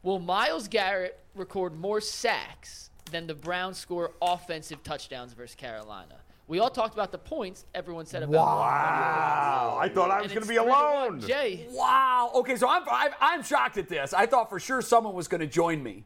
[0.03, 6.17] Will Myles Garrett record more sacks than the Browns score offensive touchdowns versus Carolina?
[6.47, 7.65] We all talked about the points.
[7.75, 9.79] Everyone said about Wow.
[9.81, 10.85] I thought I was going to be three to one.
[10.85, 11.21] alone.
[11.21, 12.31] Jay, Wow.
[12.35, 14.13] Okay, so I'm, I'm I'm shocked at this.
[14.13, 16.05] I thought for sure someone was going to join me.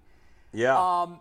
[0.52, 0.78] Yeah.
[0.78, 1.18] Um,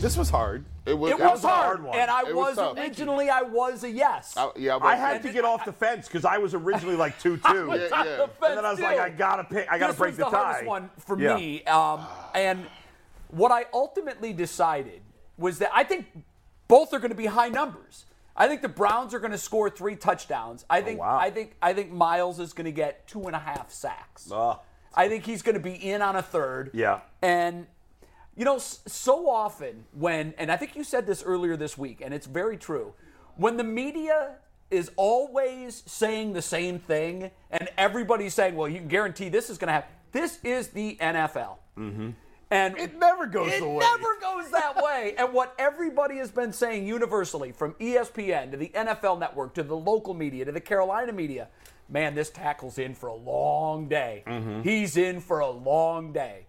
[0.00, 0.64] This was hard.
[0.86, 1.98] It was, It was, was a hard hard, one.
[1.98, 4.36] and I It was, was originally I was a yes.
[4.36, 7.36] I, yeah, I had to get off the fence because I was originally like two
[7.38, 8.16] two, was Yeah, on yeah.
[8.16, 8.84] the And fence, and then I was too.
[8.84, 10.42] like, I gotta pick, I gotta this break was the, the, tie.
[10.44, 11.36] hardest one for Yeah.
[11.36, 11.64] me.
[11.64, 12.66] Um, and
[13.28, 15.00] what I ultimately decided
[15.36, 16.06] was that I think
[16.68, 18.04] both are going to be high numbers.
[18.36, 20.64] I think the Browns are going to score three touchdowns.
[20.70, 21.18] I think wow.
[21.18, 24.30] I think I think Myles is going to get two and a half sacks.
[24.32, 24.58] Ugh.
[24.94, 26.70] I think he's going to be in on a third.
[26.72, 27.00] Yeah.
[27.22, 27.66] And
[28.36, 32.12] you know, so often when, and I think you said this earlier this week, and
[32.12, 32.92] it's very true,
[33.36, 34.36] when the media
[34.70, 39.58] is always saying the same thing, and everybody's saying, "Well, you can guarantee this is
[39.58, 41.58] going to happen." This is the NFL.
[41.78, 42.10] Mm-hmm.
[42.50, 43.78] And It never goes it the way.
[43.78, 45.14] never goes that way.
[45.18, 49.76] and what everybody has been saying universally, from ESPN to the NFL Network to the
[49.76, 51.48] local media to the Carolina media,
[51.88, 54.22] man, this tackle's in for a long day.
[54.26, 54.62] Mm-hmm.
[54.62, 56.45] He's in for a long day.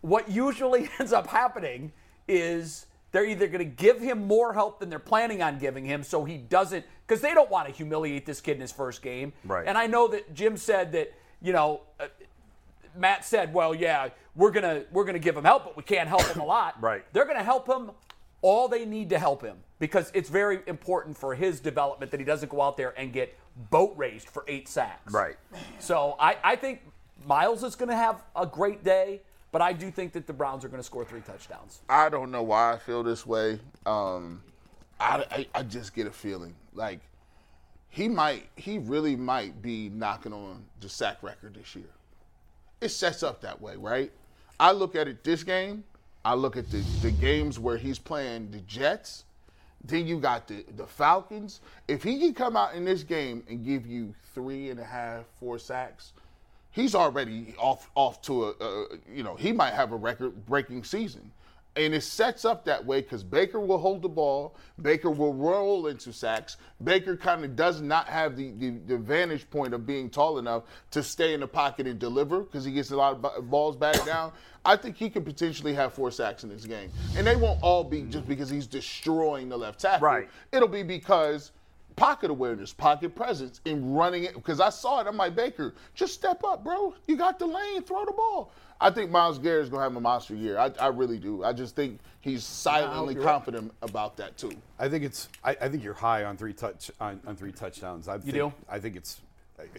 [0.00, 1.92] What usually ends up happening
[2.26, 6.02] is they're either going to give him more help than they're planning on giving him,
[6.02, 9.32] so he doesn't, because they don't want to humiliate this kid in his first game.
[9.44, 9.66] Right.
[9.66, 12.08] And I know that Jim said that, you know, uh,
[12.96, 16.22] Matt said, "Well, yeah, we're gonna we're gonna give him help, but we can't help
[16.22, 17.04] him a lot." Right.
[17.12, 17.92] They're gonna help him
[18.42, 22.24] all they need to help him because it's very important for his development that he
[22.26, 23.36] doesn't go out there and get
[23.70, 25.12] boat raced for eight sacks.
[25.12, 25.36] Right.
[25.78, 26.80] So I, I think
[27.26, 30.64] Myles is going to have a great day, but I do think that the Browns
[30.64, 31.80] are going to score three touchdowns.
[31.88, 33.60] I don't know why I feel this way.
[33.86, 34.42] Um,
[35.00, 37.00] I, I, I just get a feeling like
[37.88, 41.90] he might, he really might be knocking on the sack record this year.
[42.80, 44.12] It sets up that way, right?
[44.60, 45.84] I look at it this game.
[46.24, 49.24] I look at the, the games where he's playing the Jets.
[49.84, 51.60] Then you got the, the Falcons.
[51.86, 55.24] If he can come out in this game and give you three and a half,
[55.38, 56.12] four sacks,
[56.78, 60.84] he's already off off to a, a you know he might have a record breaking
[60.84, 61.30] season.
[61.76, 64.56] And it sets up that way because baker will hold the ball.
[64.82, 66.56] Baker will roll into sacks.
[66.82, 70.64] Baker kind of does not have the, the, the vantage point of being tall enough
[70.90, 74.04] to stay in the pocket and deliver because he gets a lot of balls back
[74.04, 74.32] down.
[74.64, 76.90] I think he could potentially have four sacks in this game.
[77.16, 80.04] And they won't all be just because he's destroying the left tackle.
[80.04, 80.28] Right.
[80.50, 81.52] it'll be because
[81.98, 84.34] pocket awareness, pocket presence, and running it.
[84.34, 86.94] Because I saw it, I'm like, Baker, just step up, bro.
[87.06, 88.52] You got the lane, throw the ball.
[88.80, 90.56] I think Myles Garrett is going to have a monster year.
[90.56, 91.42] I, I really do.
[91.42, 93.32] I just think he's silently you're right.
[93.32, 94.52] confident about that, too.
[94.78, 95.28] I think it's.
[95.42, 98.06] I, I think you're high on three touch on, on three touchdowns.
[98.06, 98.52] I think, do?
[98.68, 99.20] I think it's.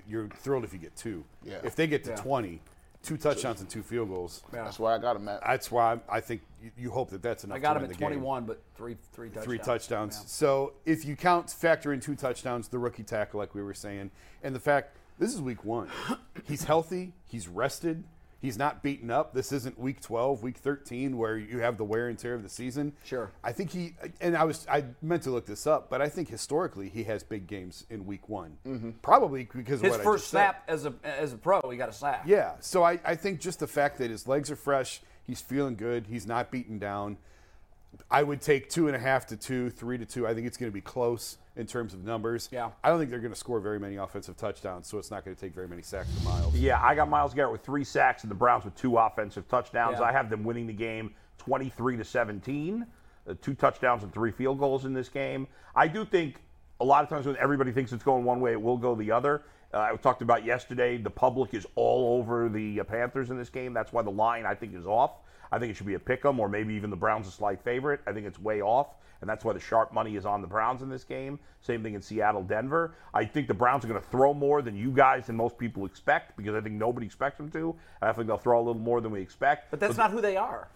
[0.08, 1.24] You're thrilled if you get two.
[1.46, 1.60] Yeah.
[1.64, 2.18] If they get to Yeah.
[2.18, 2.62] 20,
[3.04, 4.44] two touchdowns and two field goals.
[4.52, 5.42] That's why I got him at.
[5.46, 7.56] That's why I'm- I think you, you hope that that's enough.
[7.56, 8.10] I got to him win at the game.
[8.10, 9.46] 21, but three three touchdowns.
[9.46, 10.24] Three touchdowns.
[10.32, 14.12] So if you count, factor in two touchdowns, the rookie tackle, like we were saying,
[14.44, 15.90] and the fact this is week one,
[16.46, 18.04] he's healthy, he's rested,
[18.42, 19.34] he's not beaten up.
[19.34, 22.50] This isn't week 12, week 13, where you have the wear and tear of the
[22.50, 22.94] season.
[23.04, 23.32] Sure.
[23.44, 26.30] I think he, and I was, I meant to look this up, but I think
[26.30, 28.58] historically he has big games in week one.
[28.66, 28.92] Mm-hmm.
[29.02, 30.38] Probably because of His first just said.
[30.40, 32.24] snap as a as a pro, he got a sack.
[32.26, 32.54] Yeah.
[32.60, 36.08] So I, I think just the fact that his legs are fresh, he's feeling good,
[36.08, 37.18] he's not beaten down.
[38.12, 40.28] I would take two and a half to two, three to two.
[40.28, 42.50] I think it's going to be close in terms of numbers.
[42.52, 42.72] Yeah.
[42.84, 45.36] I don't think they're going to score very many offensive touchdowns, so it's not going
[45.36, 46.56] to take very many sacks for Myles.
[46.56, 49.98] Yeah, I got Myles Garrett with three sacks and the Browns with two offensive touchdowns.
[50.00, 50.06] Yeah.
[50.06, 52.86] I have them winning the game 23 to 17.
[53.28, 55.48] Uh, two touchdowns and three field goals in this game.
[55.76, 56.42] I do think
[56.80, 59.12] a lot of times when everybody thinks it's going one way, it will go the
[59.12, 59.44] other.
[59.74, 60.98] Uh, I talked about yesterday.
[60.98, 63.74] The public is all over the uh, Panthers in this game.
[63.74, 65.12] That's why the line I think is off.
[65.52, 67.62] I think it should be a pick 'em or maybe even the Browns a slight
[67.62, 68.02] favorite.
[68.06, 70.82] I think it's way off, and that's why the sharp money is on the Browns
[70.82, 71.40] in this game.
[71.62, 72.96] Same thing in Seattle, Denver.
[73.14, 75.86] I think the Browns are going to throw more than you guys and most people
[75.86, 77.76] expect because I think nobody expects them to.
[78.02, 79.72] I think they'll throw a little more than we expect.
[79.72, 80.68] But that's not who they are.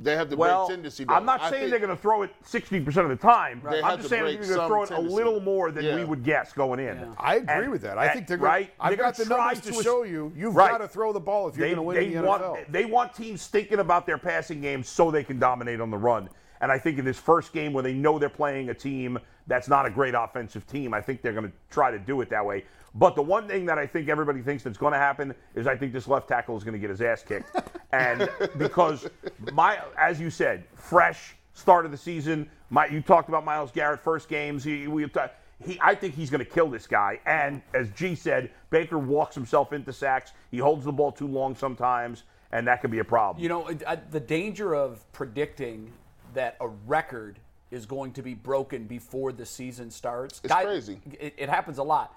[0.00, 1.04] They have the well, great tendency.
[1.04, 1.14] though.
[1.14, 3.62] I'm not I saying they're going to throw it 60% of the time.
[3.68, 5.94] They I'm just saying they're going to throw it some a little more than Yeah.
[5.96, 7.14] we would guess going in.
[7.18, 7.98] I agree And- with that.
[7.98, 8.70] I think they're going right.
[8.80, 10.32] I've They're got gonna the try numbers to as- show you.
[10.36, 10.70] You've Right.
[10.70, 12.64] got to throw the ball if you're going to win they in the want, NFL.
[12.72, 16.28] They want teams thinking about their passing game so they can dominate on the run.
[16.60, 19.68] And I think in this first game where they know they're playing a team that's
[19.68, 22.44] not a great offensive team, I think they're going to try to do it that
[22.44, 22.64] way.
[22.94, 25.76] But the one thing that I think everybody thinks that's going to happen is I
[25.76, 27.56] think this left tackle is going to get his ass kicked.
[27.92, 28.28] and
[28.58, 29.08] because
[29.52, 32.48] my, as you said, fresh start of the season.
[32.70, 34.64] My, you talked about Myles Garrett first games.
[34.64, 35.34] He, we talked,
[35.64, 37.20] he, I think he's going to kill this guy.
[37.26, 40.32] And as G said, Baker walks himself into sacks.
[40.50, 43.42] He holds the ball too long sometimes, and that could be a problem.
[43.42, 45.92] You know, it- uh, the danger of predicting
[46.34, 47.38] that a record
[47.72, 50.40] is going to be broken before the season starts.
[50.44, 51.00] It's crazy.
[51.18, 52.14] It, it happens a lot.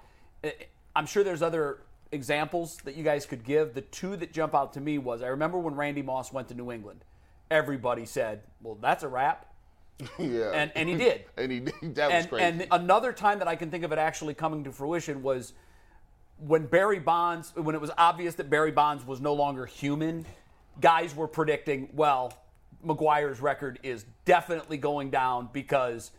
[0.94, 1.78] I'm sure there's other
[2.12, 3.74] examples that you guys could give.
[3.74, 6.54] The two that jump out to me was I remember when Randy Moss went to
[6.54, 7.04] New England.
[7.50, 9.52] Everybody said, "Well, that's a wrap,"
[10.18, 10.50] yeah.
[10.52, 11.24] and and he did.
[11.36, 12.44] and he did that was and, crazy.
[12.44, 15.52] and another time that I can think of it actually coming to fruition was
[16.38, 20.26] when Barry Bonds, when it was obvious that Barry Bonds was no longer human,
[20.80, 22.32] guys were predicting, well,
[22.86, 26.12] McGwire's record is definitely going down because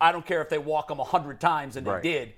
[0.00, 2.02] I don't care if they walk him 100 times, and Right.
[2.02, 2.32] they did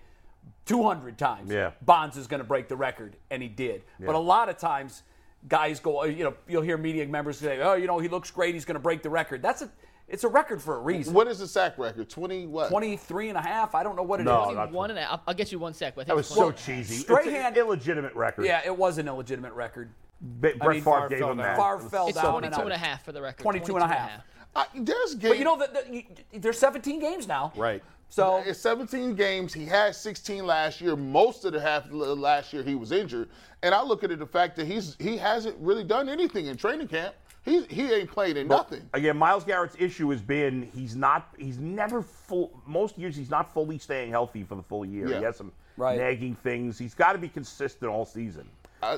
[0.66, 1.51] 200 times.
[1.51, 1.72] Yeah.
[1.82, 3.82] Bonds is going to break the record, and he did.
[4.01, 5.03] But a lot of times,
[5.49, 8.55] guys go, you know, you'll hear media members say, oh, you know, he looks great,
[8.55, 9.42] he's going to break the record.
[9.42, 9.70] That's a,
[10.09, 11.12] it's a record for a reason.
[11.14, 12.09] what is the sack record?
[12.11, 12.68] 20 what?
[12.68, 13.74] 23 and a half.
[13.74, 14.26] I don't know what it is.
[14.26, 15.95] No, Only not- one and a, I'll, I'll get you one sec.
[15.95, 16.97] But that was so cheesy.
[16.97, 18.45] Strahan- it's an illegitimate record.
[18.47, 19.90] Yeah, it was an illegitimate record.
[20.20, 21.56] Brett I mean, Favre Favre gave him that.
[21.56, 22.30] Favre fell It's down.
[22.32, 23.42] 22 and a half for the record.
[23.42, 24.10] 22 and a half.
[24.56, 25.30] I, there's games.
[25.32, 27.52] But you know that that you- there's 17 games now.
[27.56, 27.82] Right.
[28.08, 29.52] So It's 17 games.
[29.52, 30.94] He had 16 last year.
[30.94, 33.28] Most of the half last year he was injured.
[33.62, 36.56] And I look at it the fact that he's he hasn't really done anything in
[36.56, 37.14] training camp.
[37.44, 38.88] He he ain't played in nothing.
[38.94, 43.52] Again, Myles Garrett's issue has been he's not he's never full most years he's not
[43.52, 45.08] fully staying healthy for the full year.
[45.08, 45.18] Yeah.
[45.18, 45.98] He has some Right.
[45.98, 46.78] nagging things.
[46.78, 48.48] He's got to be consistent all season.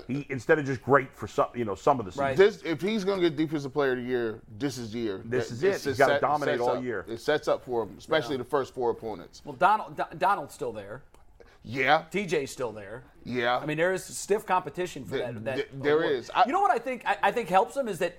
[0.09, 2.35] He instead of just great for some, you know, some of the season.
[2.37, 5.21] This, if he's going to get Defensive Player of the Year, this is the year.
[5.25, 5.73] This is it.
[5.75, 6.83] this He's gotta dominate all up.
[6.83, 7.05] year.
[7.09, 9.43] It sets up for him, especially the first four opponents.
[9.45, 11.03] Well, Donald Don- Donald's still there.
[11.63, 13.03] Yeah, TJ's still there.
[13.25, 13.59] yeah.
[13.59, 15.45] I mean, there is stiff competition for Th- that.
[15.45, 16.13] that th- there award.
[16.17, 16.31] is.
[16.35, 17.03] I- you know what I think?
[17.07, 18.17] I, I think helps him is that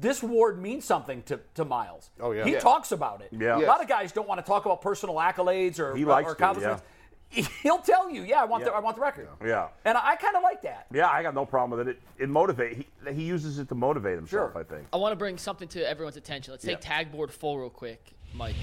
[0.00, 2.10] this award means something to, to Myles.
[2.20, 2.44] Oh, yeah.
[2.44, 2.58] He Yeah.
[2.60, 3.28] talks about it.
[3.32, 3.56] Yeah.
[3.56, 6.34] A lot of guys don't want to talk about personal accolades or He likes or
[6.34, 6.82] to, accomplishments.
[7.62, 9.28] He'll tell you, yeah, I want the I want the record.
[9.44, 9.68] Yeah.
[9.84, 10.86] And I, I kind of like that.
[10.92, 11.98] Yeah, I got no problem with it.
[12.18, 12.76] It, it motivate.
[12.76, 14.52] He, he uses it to motivate himself.
[14.52, 14.60] Sure.
[14.60, 14.86] I think.
[14.92, 16.52] I want to bring something to everyone's attention.
[16.52, 16.96] Let's take Yeah.
[16.96, 18.54] tag board full real quick, Mike.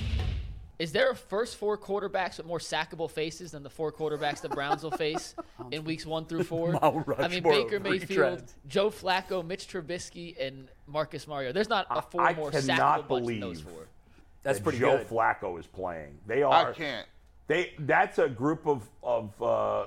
[0.77, 4.49] Is there a first four quarterbacks with more sackable faces than the four quarterbacks the
[4.49, 5.33] Browns will face
[5.71, 6.77] in weeks one through four?
[7.17, 8.43] I mean, Baker Mayfield.
[8.67, 11.53] Joe Flacco, Mitch Trubisky, and Marcus Mariota.
[11.53, 13.87] There's not a four I more cannot sackable bunch than those believe four.
[14.43, 15.07] That's that pretty Joe good.
[15.07, 16.17] Flacco is playing.
[16.27, 16.71] They are.
[16.71, 17.07] I can't.
[17.47, 17.73] They.
[17.79, 19.85] That's a group of of uh,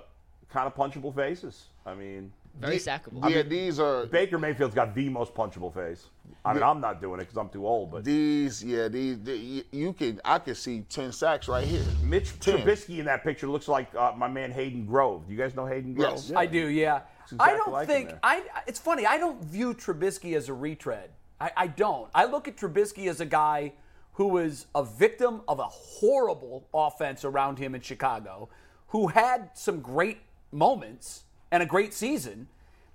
[0.51, 1.67] kind of punchable faces.
[1.85, 3.31] I mean, Very The- sackable.
[3.31, 6.07] Yeah, these are Baker Mayfield's got the most punchable face.
[6.45, 8.63] I mean, I'm not doing it because I'm too old, but these.
[8.63, 9.21] Yeah, these.
[9.21, 10.21] the- you can.
[10.25, 11.85] I can see ten sacks right here.
[12.03, 12.59] Mitch Ten.
[12.59, 15.27] Trubisky in that picture looks like uh, my man Hayden Grove.
[15.27, 16.13] Do you guys know Hayden Grove?
[16.15, 16.33] Yes.
[16.35, 17.01] I do, yeah.
[17.23, 18.13] exactly I don't like think.
[18.23, 18.43] I.
[18.67, 19.05] It's funny.
[19.07, 21.11] I don't view Trubisky as a retread.
[21.41, 22.11] I, I don't.
[22.15, 23.73] I look at Trubisky as a guy
[24.19, 28.49] who was a victim of a horrible offense around him in Chicago,
[28.89, 30.19] who had some great
[30.51, 32.49] moments and a great season,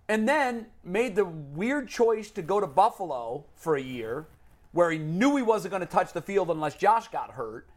[0.10, 4.28] and then made the weird choice to go to Buffalo for a year,
[4.74, 7.70] where he knew he wasn't going to touch the field unless Josh got hurt.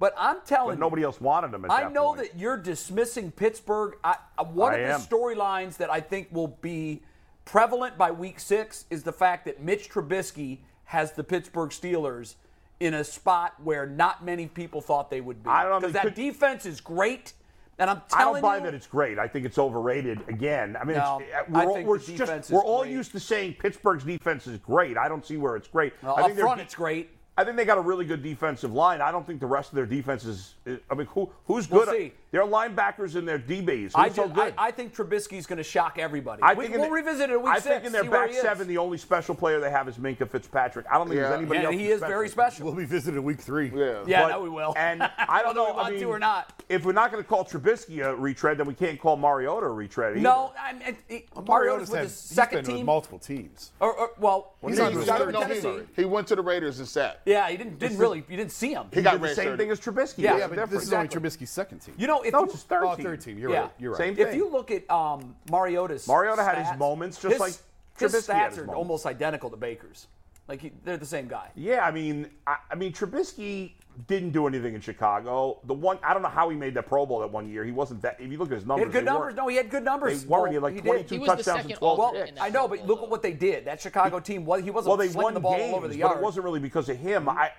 [0.00, 2.22] But I'm telling But you, nobody else wanted him I that know point.
[2.32, 3.98] that you're dismissing Pittsburgh.
[4.02, 5.00] I, I- one I of am.
[5.00, 7.02] the storylines that I think will be
[7.44, 12.34] prevalent by week six is the fact that Mitch Trubisky has the Pittsburgh Steelers
[12.80, 15.50] in a spot where not many people thought they would be.
[15.50, 17.34] I don't know, Because that could- defense is great.
[17.78, 19.18] And I'm telling I don't buy you, that it's great.
[19.18, 20.76] I think it's overrated again.
[20.78, 22.92] I mean, No, it's, uh, I we're, all, we're just we're all great.
[22.92, 24.98] used to saying Pittsburgh's defense is great.
[24.98, 25.94] I don't see where it's great.
[26.02, 27.08] well, I think their front it's great.
[27.40, 29.00] I think they got a really good defensive line.
[29.00, 30.54] I don't think the rest of their defense is.
[30.66, 31.96] is- I mean, who who's We'll good?
[31.96, 32.12] see.
[32.32, 33.82] Their linebackers and their DBs.
[33.86, 34.54] Who's I, so just, good?
[34.56, 36.42] I, I think Trubisky's going to shock everybody.
[36.42, 37.64] I we, think in will the- revisit it in week I six.
[37.66, 40.28] think in their see where back seven, the only special player they have is Minkah
[40.28, 40.86] Fitzpatrick.
[40.88, 41.28] I don't think Yeah.
[41.30, 41.74] there's anybody and else.
[41.74, 42.66] he that's is very special.
[42.66, 43.72] We'll be visited week three.
[43.74, 44.04] Yeah.
[44.06, 44.74] yeah, But- no, we will.
[44.76, 45.64] And I don't Whether know.
[45.70, 46.62] we want I mean, to or not.
[46.68, 49.70] If we're not going to call Trubisky a retread, then we can't call Mariota a
[49.70, 50.12] retread.
[50.12, 50.20] Either.
[50.20, 52.86] No, I mean, it, it, Mariota's with his second with team.
[52.86, 53.72] multiple teams.
[53.80, 55.48] Or, or, well, He's he's, on he's the third to team.
[55.62, 55.86] Tennessee.
[55.96, 57.22] He went to the Raiders and sat.
[57.30, 58.86] Yeah, he didn't didn't really you didn't see him.
[58.90, 59.58] He He got did the same shirted.
[59.60, 60.18] thing as Trubisky.
[60.18, 61.16] Yeah, Yeah, but this is exactly.
[61.16, 61.94] only Trubisky's second team.
[61.96, 63.04] You know, if No, you, it's his third oh, team.
[63.04, 63.38] third team.
[63.38, 63.60] You're Yeah.
[63.60, 63.70] right.
[63.78, 63.98] You're right.
[63.98, 64.26] Same thing.
[64.26, 67.52] if you look at um, Mariota's Mariota had his moments just his- like
[67.98, 68.78] his Trubisky had stats his are moments.
[68.78, 70.08] almost identical to Baker's.
[70.48, 71.50] Like he, they're the same guy.
[71.54, 73.74] Yeah, I mean, I, I mean, Trubisky
[74.06, 75.58] didn't do anything in Chicago.
[75.64, 77.64] The one, I don't know how he made that Pro Bowl that one year.
[77.64, 78.20] He wasn't that.
[78.20, 79.34] If you look at his He numbers, had good they numbers.
[79.34, 80.22] No, he had good numbers.
[80.22, 80.48] They weren't.
[80.48, 80.84] He had like did.
[80.84, 82.40] 22 He touchdowns second and 12 Well, picks.
[82.40, 83.64] I know, but look at what they did.
[83.64, 86.00] That Chicago team was he wasn't Well, they won the ball games, all over the
[86.00, 87.28] but it wasn't really because of him.
[87.28, 87.50] I,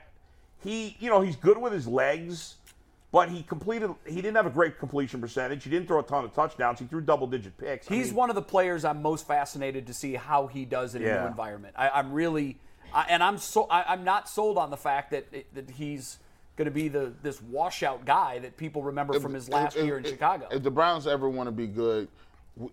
[0.63, 2.55] he, you know, he's good with his legs,
[3.11, 3.89] but he completed.
[4.05, 5.63] He didn't have a great completion percentage.
[5.63, 6.79] He didn't throw a ton of touchdowns.
[6.79, 7.89] He threw double-digit picks.
[7.89, 10.95] I He's mean, one of the players I'm most fascinated to see how he does
[10.95, 11.73] in a new environment.
[11.77, 12.57] I, I'm really,
[12.93, 16.19] I, and I'm so I, I'm not sold on the fact that that he's
[16.55, 19.97] going to be the this washout guy that people remember from his last If- year
[19.97, 20.47] in if- Chicago.
[20.51, 22.07] If the Browns ever want to be good,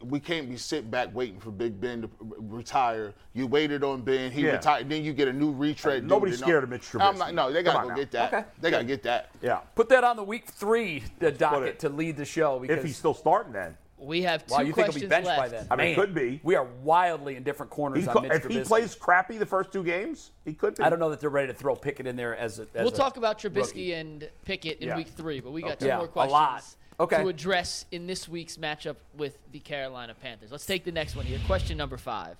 [0.02, 3.14] we can't be sitting back waiting for Big Ben to retire.
[3.32, 4.52] You waited on Ben, he Yeah.
[4.52, 6.02] retired, then you get a new retread.
[6.02, 6.46] dude, Nobody's you know?
[6.48, 7.18] scared of Mitch I'm Trubisky.
[7.18, 7.94] not, no, they gotta go now.
[7.94, 8.34] get that.
[8.34, 8.44] Okay.
[8.60, 9.30] They got to get that.
[9.40, 9.58] yeah.
[9.76, 12.84] Put that on the week three the docket it- to lead the show because If
[12.84, 15.40] he's still starting, then We have two wow, you think he'll questions be benched left.
[15.40, 15.66] by then?
[15.70, 16.40] I mean, Man, could be.
[16.44, 19.72] We are wildly in different corners he on Mitch if he plays crappy the first
[19.72, 20.84] two games, he could be.
[20.84, 22.62] I don't know that they're ready to throw Pickett in there as a.
[22.74, 23.92] As We'll a talk about Trubisky rookie.
[23.94, 24.96] and Pickett in Yeah.
[24.96, 25.80] week three, but we got Okay.
[25.80, 26.64] two Yeah, more a questions lot.
[27.00, 27.22] Okay.
[27.22, 30.50] to address in this week's matchup with the Carolina Panthers.
[30.52, 31.38] Let's take the next one here.
[31.46, 32.36] Question number five.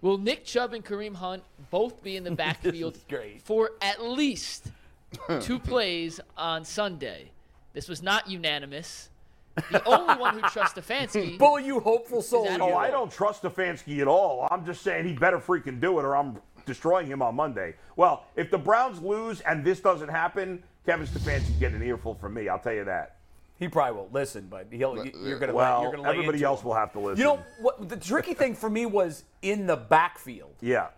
[0.00, 2.96] Will Nick Chubb and Kareem Hunt both be in the backfield
[3.42, 4.68] for at least
[5.40, 7.30] two plays on Sunday?
[7.74, 9.10] This was not unanimous.
[9.70, 12.44] The only one who trusts Stefanski Bull, you hopeful soul.
[12.44, 14.46] that- Oh, I don't trust Stefanski at all.
[14.50, 17.74] I'm just saying he better freaking do it, or I'm destroying him on Monday.
[17.96, 22.34] Well, if the Browns lose and this doesn't happen, Kevin Stefanski's getting an earful from
[22.34, 22.48] me.
[22.48, 23.16] I'll tell you that.
[23.58, 25.04] He probably won't listen, but he'll.
[25.04, 25.52] You're gonna.
[25.52, 26.68] Uh, well, you're gonna everybody else him.
[26.68, 27.18] will have to listen.
[27.18, 27.88] You know what?
[27.88, 30.54] The tricky thing for me was in the backfield.
[30.60, 30.88] Yeah.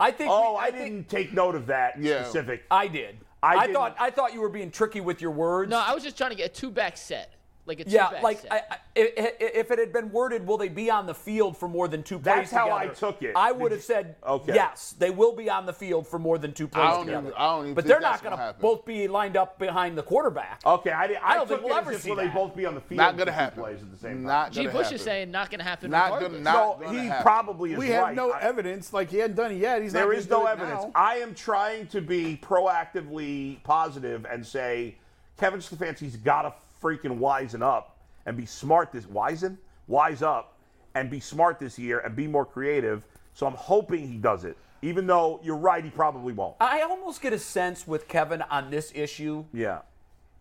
[0.00, 0.28] I think.
[0.32, 2.24] Oh, we- I, think- didn't take note of that Yeah.
[2.24, 2.64] specific.
[2.70, 3.16] I did.
[3.44, 3.94] I I, thought.
[4.00, 5.70] I thought you were being tricky with your words.
[5.70, 7.32] No, I was just trying to get a two back set.
[7.66, 8.40] Like a Yeah, two-back like.
[8.50, 8.60] I, I,
[8.96, 11.88] i- i- if it had been worded, will they be on the field for more
[11.88, 13.32] than two plays That's how I took it.
[13.36, 14.54] I Did would you- have said, Okay.
[14.54, 17.28] yes, they will be on the field for more than two plays I don't together.
[17.28, 20.02] even- I don't even but they're not going gonna both be lined up behind the
[20.02, 20.60] quarterback.
[20.64, 22.34] Okay, I, I, I don't took think we'll it ever see will they that.
[22.34, 23.62] both be on the field Not gonna two happen.
[23.62, 24.50] plays at the same time.
[24.52, 24.66] G.
[24.66, 24.94] Bush happen.
[24.94, 25.90] is saying not going to happen.
[25.90, 26.44] Not gonna- regardless.
[26.44, 27.22] no, gonna he happen.
[27.22, 28.16] probably is We have right.
[28.16, 28.92] no I- evidence.
[28.92, 29.82] Like he hadn't done it yet.
[29.82, 30.84] He's not There gonna is do no evidence.
[30.94, 34.96] I am trying to be proactively positive and say
[35.38, 39.56] Kevin Stefanski's got to freaking wisen up and be smart this wisen
[39.86, 40.56] wise up
[40.94, 43.06] and be smart this year and be more creative.
[43.34, 44.56] So I'm hoping he does it.
[44.82, 46.56] Even though you're right, he probably won't.
[46.60, 49.80] I almost get a sense with Kevin on this issue Yeah.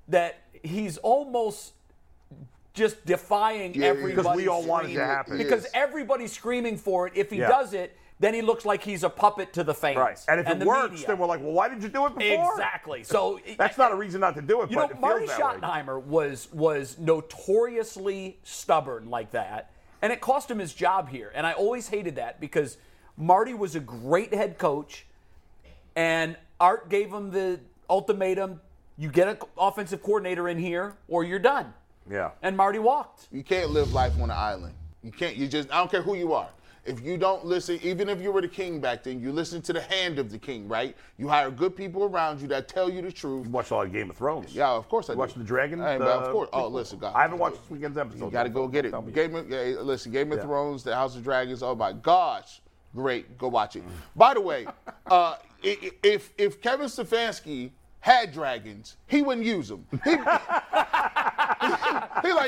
[0.08, 1.74] that he's almost
[2.74, 4.16] just defying Yeah, everybody.
[4.16, 5.38] because we all want it to screaming- happen.
[5.38, 7.14] Because everybody's screaming for it.
[7.16, 7.50] If he Yeah.
[7.50, 9.98] does it, then he looks like he's a puppet to the fans.
[9.98, 10.20] Right.
[10.28, 11.08] And if it the works, media.
[11.08, 12.52] then we're like, well, why did you do it before?
[12.52, 13.04] Exactly.
[13.04, 15.26] So That's not a reason not to do it, You but know, it feels Marty
[15.28, 15.60] that way.
[15.68, 21.32] Schottenheimer was was notoriously stubborn like that, and it cost him his job here.
[21.34, 22.78] And I always hated that because
[23.16, 25.06] Marty was a great head coach,
[25.96, 28.60] and Art gave him the ultimatum:
[28.98, 31.74] you get an offensive coordinator in here, or you're done.
[32.12, 32.32] Yeah.
[32.42, 33.28] And Marty walked.
[33.32, 34.74] You can't live life on an island.
[35.04, 35.38] You can't.
[35.38, 35.72] You just.
[35.72, 36.50] I don't care who you are.
[36.90, 39.74] If you don't listen, even if you were the king back then, you listen to
[39.74, 40.96] the hand of the king, right?
[41.18, 43.46] You hire good people around you that tell you the truth.
[43.46, 44.56] You watched a lot of Game of Thrones.
[44.56, 45.20] Yeah, of course I You do.
[45.20, 45.80] watched The Dragon?
[45.80, 46.50] But the of course.
[46.52, 47.14] Oh, listen, God.
[47.16, 48.26] I haven't watched this weekend's episode.
[48.26, 49.14] You got to go get it.
[49.14, 50.46] Game of, yeah, listen, Game of Yeah.
[50.46, 51.62] Thrones, The House of Dragons.
[51.62, 52.60] Oh my gosh,
[52.96, 53.38] great.
[53.38, 53.84] Go watch it.
[54.16, 54.66] By the way,
[55.12, 57.70] uh, i- i- if if Kevin Stefanski
[58.10, 59.86] had dragons, he wouldn't use them.
[60.04, 60.42] He, he like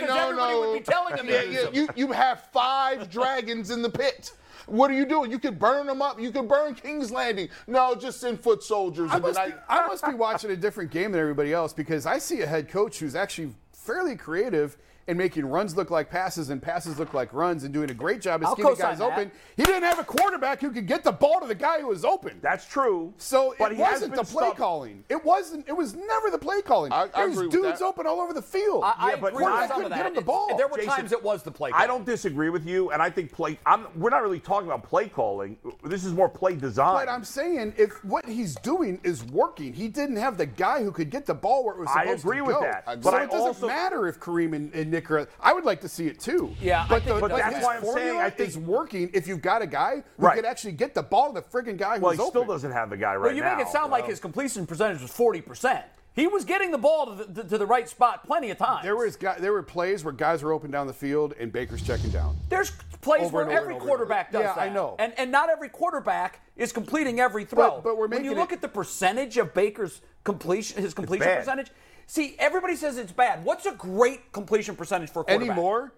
[0.02, 0.60] Because no, everybody no.
[0.62, 4.34] would be telling him yeah, yeah, you you have five dragons in the pit.
[4.66, 5.32] What are you doing?
[5.32, 6.20] You could burn them up.
[6.20, 7.50] You could burn King's Landing.
[7.68, 9.12] No, just send foot soldiers.
[9.12, 11.74] I and then must, be, I must be watching a different game than everybody else
[11.74, 14.78] because I see a head coach who's actually fairly creative
[15.08, 18.22] in making runs look like passes and passes look like runs and doing a great
[18.22, 19.04] job of I'll scheming guys that.
[19.12, 19.32] open.
[19.58, 22.06] He didn't have a quarterback who could get the ball to the guy who was
[22.06, 22.38] open.
[22.42, 23.14] That's true.
[23.18, 25.04] So but it he wasn't the play stuck- calling.
[25.10, 25.68] It wasn't.
[25.68, 26.92] It was never the play calling.
[26.92, 27.86] I- I There was agree with dudes that.
[27.86, 28.84] open all over the field.
[28.84, 30.08] I, I Yeah, but agree with not- some couldn't of get that.
[30.10, 30.56] him the ball.
[30.58, 31.72] There were Jason, times it was the play.
[31.74, 33.58] I don't disagree with you, and I think play.
[33.66, 35.58] I'm, we're not really talking about play calling.
[35.84, 36.94] This is more play design.
[37.06, 40.92] But I'm saying if what he's doing is working, he didn't have the guy who
[40.92, 42.32] could get the ball where it was supposed to go.
[42.32, 42.84] I agree with that.
[42.88, 45.10] I So But I it doesn't also- matter if Kareem and, and Nick.
[45.40, 46.56] I would like to see it too.
[46.62, 49.10] Yeah, I but, think the, but That's why I'm saying formula I think- is working
[49.14, 50.36] if you've got a guy who Right.
[50.36, 52.90] could actually get the ball to the friggin' guy who's well, he still doesn't have
[52.92, 53.26] the guy right now.
[53.28, 53.56] Well, you now.
[53.58, 55.84] make it sound like his completion percentage was 40%.
[56.14, 58.84] He was getting the ball to the, to the right spot plenty of times.
[58.84, 61.82] There was guy, there were plays where guys were open down the field and Baker's
[61.82, 62.36] checking down.
[62.50, 64.48] There's plays Over where over every over quarterback and over.
[64.48, 64.98] does Yeah, I know.
[65.00, 67.76] And and not every quarterback is completing every throw.
[67.76, 70.82] But- but we're making when you making look it- at the percentage of Baker's completion,
[70.84, 71.72] his completion percentage.
[72.12, 73.46] See, everybody says it's bad.
[73.46, 75.48] What's a great completion percentage for a quarterback?
[75.50, 75.94] Anymore,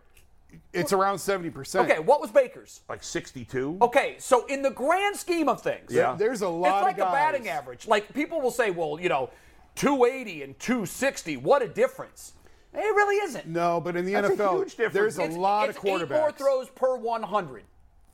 [0.72, 1.89] it's around seventy percent.
[1.89, 2.82] Okay, what was Baker's?
[2.88, 3.80] like 62.
[3.82, 6.14] Okay, so in the grand scheme of things, Yeah.
[6.16, 7.88] There's a lot it's like of a batting average.
[7.88, 9.32] Like people will say, well, you know,
[9.74, 12.34] 280 and 260, what a difference.
[12.76, 13.47] It really isn't.
[13.47, 14.93] No, but in the That's a NFL, huge difference.
[14.93, 17.64] there's a It's- lot it's of Eight more throws per 100.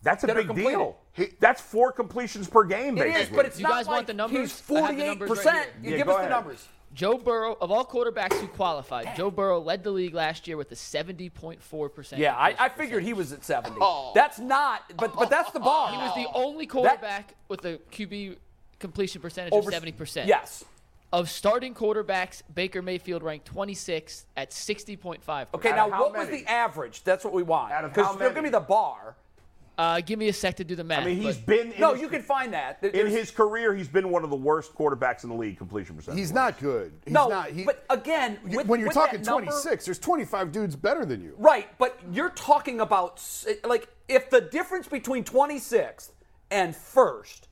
[0.03, 0.77] That's a that are big completed.
[1.17, 1.35] deal.
[1.41, 3.21] That's four completions per game, basically.
[3.23, 4.39] is, but it's You not guys like want the numbers?
[4.65, 5.51] he's I have numbers right 48%.
[5.53, 5.73] here.
[5.83, 6.67] You Yeah, give go us the numbers.
[6.93, 10.71] Joe Burrow, of all quarterbacks who qualified, Joe Burrow led the league last year with
[10.71, 12.17] a 70.4%.
[12.17, 13.77] Yeah, I, I figured he was at 70.
[13.79, 14.11] Oh.
[14.15, 15.91] That's not, but but that's the bar.
[15.91, 18.37] He was the only quarterback with a QB
[18.79, 20.27] completion percentage Over- of 70%.
[20.27, 20.65] Yes.
[21.11, 25.47] Of starting quarterbacks, Baker Mayfield ranked 26th at 60.5%.
[25.55, 27.03] Okay, now of how what was the average?
[27.03, 27.71] That's what we want.
[27.71, 29.15] Out of Because how you're going to be the bar.
[29.79, 31.03] Uh, give me a sec to do the math.
[31.03, 32.81] I mean, he's but been in No, his, you can find that.
[32.81, 33.73] There- in there's- his career.
[33.73, 36.19] He's been one of the worst quarterbacks in the league completion percentage.
[36.19, 36.91] He's not good.
[37.05, 37.51] He's no, not.
[37.51, 40.75] He, but again, you- with- when you're with that talking number- 26, there's 25 dudes
[40.75, 41.33] better than you.
[41.37, 43.23] Right, but you're talking about
[43.63, 46.11] like if the difference between 26th
[46.51, 47.47] and first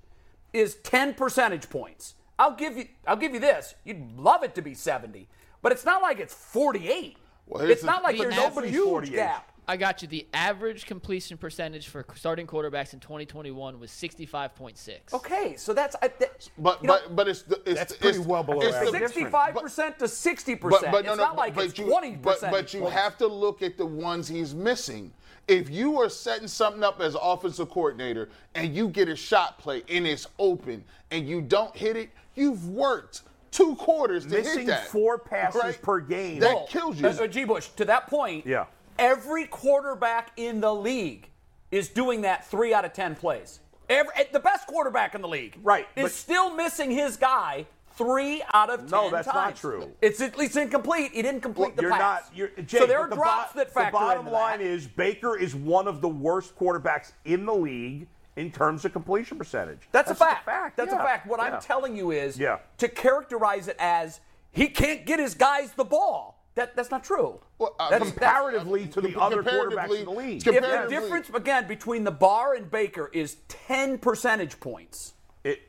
[0.52, 2.16] is 10 percentage points.
[2.38, 3.74] I'll give you I'll give you this.
[3.86, 5.30] You'd love it to be 70,
[5.62, 7.16] but it's not like it's 48.
[7.46, 9.16] Well, it's the- not like the there's a average huge 48.
[9.16, 9.52] gap.
[9.70, 10.08] I got you.
[10.08, 15.14] The average completion percentage for starting quarterbacks in 2021 was 65.6.
[15.14, 18.02] Okay, so that's I, that, But you know, but but it's the, it's That's it's,
[18.02, 18.92] pretty well below it's average.
[19.12, 20.92] 65 percent to 60 percent.
[20.92, 22.52] but no, it's no, not like but it's you, 20 but, percent.
[22.54, 25.12] but you have to look at the ones he's missing.
[25.50, 29.84] If you are setting something up as offensive coordinator and you get a shot play
[29.90, 34.68] and it's open and you don't hit it, you've worked two quarters to Missing hit
[34.68, 34.88] that.
[34.88, 35.82] four passes right?
[35.82, 36.40] per game.
[36.40, 37.08] That Well, kills you.
[37.08, 37.44] Uh, uh, G.
[37.46, 38.66] Bush, to that point, Yeah.
[39.00, 41.30] Every quarterback in the league
[41.72, 43.60] is doing that three out of ten plays.
[43.90, 48.44] Every, eh, the best quarterback in the league, Right, is still missing his guy three
[48.54, 49.92] out of ten No, that's not true.
[50.02, 51.12] It's at least incomplete.
[51.14, 52.26] He didn't complete the you're pass.
[52.30, 52.38] not.
[52.38, 54.66] You're, Jay, so there are the drops bo- that factor The bottom line that.
[54.66, 59.38] is Baker is one of the worst quarterbacks in the league in terms of completion
[59.38, 59.80] percentage.
[59.92, 60.78] That's, just a fact.
[60.78, 61.00] That's yeah.
[61.00, 61.26] a fact.
[61.26, 61.56] What Yeah.
[61.56, 62.60] I'm telling you is Yeah.
[62.78, 64.20] to characterize it as
[64.52, 66.37] he can't get his guys the ball.
[66.58, 67.40] That, that's not true.
[67.60, 70.48] Well, uh, That's- comparatively to the Com- other quarterbacks in the league.
[70.48, 75.14] if the difference again between the bar and Baker is 10 percentage points.
[75.44, 75.62] It,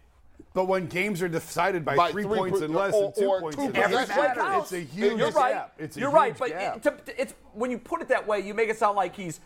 [0.55, 3.23] But when games are decided by, By three, three points per- and less or- than
[3.23, 3.93] two or points, two and possessions.
[4.09, 5.53] less, Every play it's a huge You're right.
[5.55, 5.73] gap.
[5.77, 8.71] It's You're right, but it- to- it's when you put it that way, you make
[8.71, 9.41] it sound like he's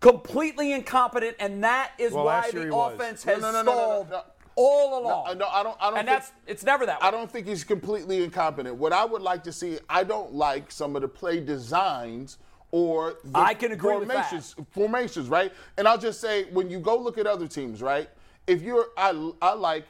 [0.00, 2.92] completely incompetent, and that is Well, why the he was.
[2.94, 4.22] offense has no, no, no, no, stalled no.
[4.56, 5.24] All along.
[5.26, 5.76] No, no, I don't.
[5.80, 5.98] I don't.
[5.98, 7.08] and think- that's it's never that way.
[7.08, 8.76] I don't think he's completely incompetent.
[8.76, 12.38] What I would like to see, I don't like some of the play designs
[12.70, 14.28] or the I can agree with that.
[14.28, 15.52] formations, formations, right?
[15.76, 18.08] And I'll just say, when you go look at other teams, right?
[18.48, 19.84] If you're, I, I like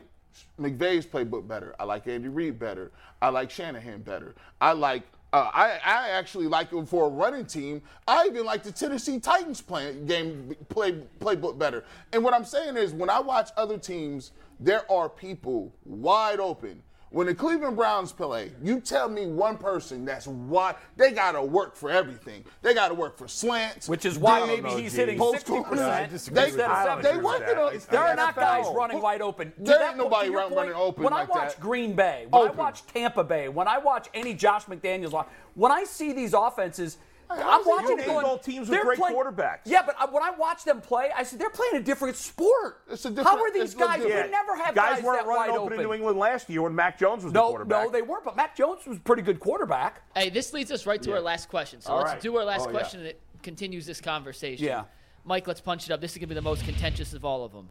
[0.60, 1.74] McVay's playbook better.
[1.80, 2.92] I like Andy Reid better.
[3.22, 4.34] I like Shanahan better.
[4.60, 5.02] I like.
[5.32, 7.82] Uh, I, I actually like him for a running team.
[8.06, 11.84] I even like the Tennessee Titans play, game play playbook better.
[12.12, 14.30] And what I'm saying is, when I watch other teams,
[14.64, 16.82] there are people wide open.
[17.10, 21.42] When the Cleveland Browns play, you tell me one person that's why they got to
[21.42, 22.44] work for everything.
[22.60, 24.98] They got to work for slants, Which is why maybe know, he's G.
[24.98, 25.80] hitting post 60% corners.
[25.80, 26.70] I disagree They, with that.
[26.70, 27.58] I don't they agree with working that.
[27.58, 27.74] on.
[27.74, 28.40] It's There the are not NFL.
[28.40, 29.52] guys running wide open.
[29.52, 31.38] To There that ain't point- nobody to your run- running point, open When like I
[31.38, 31.60] watch that.
[31.60, 32.58] Green Bay, when Open.
[32.58, 36.98] I watch Tampa Bay, when I watch any Josh McDaniels, when I see these offenses,
[37.30, 39.60] I'm watching named going, teams with great playing- quarterbacks.
[39.64, 42.82] Yeah, but I- when I watch them play, I said they're playing a different sport.
[42.90, 44.02] It's a How different- are these it's a little guys?
[44.02, 44.26] different.
[44.26, 45.80] We never have guys, guys, weren't that running wide open, open.
[45.80, 47.84] in New England last year when Mac Jones was the no, quarterback.
[47.84, 48.24] no, they weren't.
[48.24, 50.02] But Mac Jones was a pretty good quarterback.
[50.14, 51.16] Hey, this leads us right to Yeah.
[51.16, 51.80] our last question.
[51.80, 52.20] So All let's right.
[52.20, 54.64] do our last Oh, question, and it continues this conversation.
[54.66, 54.84] Yeah.
[55.24, 56.00] Mike, let's punch it up.
[56.00, 57.70] This is going to be the most contentious of all of them.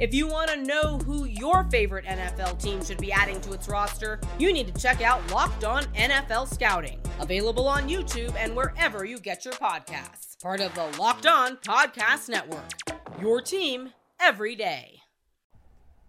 [0.00, 3.68] If you want to know who your favorite NFL team should be adding to its
[3.68, 9.04] roster, you need to check out Locked On NFL Scouting, available on YouTube and wherever
[9.04, 10.42] you get your podcasts.
[10.42, 12.72] Part of the Locked On Podcast Network.
[13.20, 15.00] Your team every day.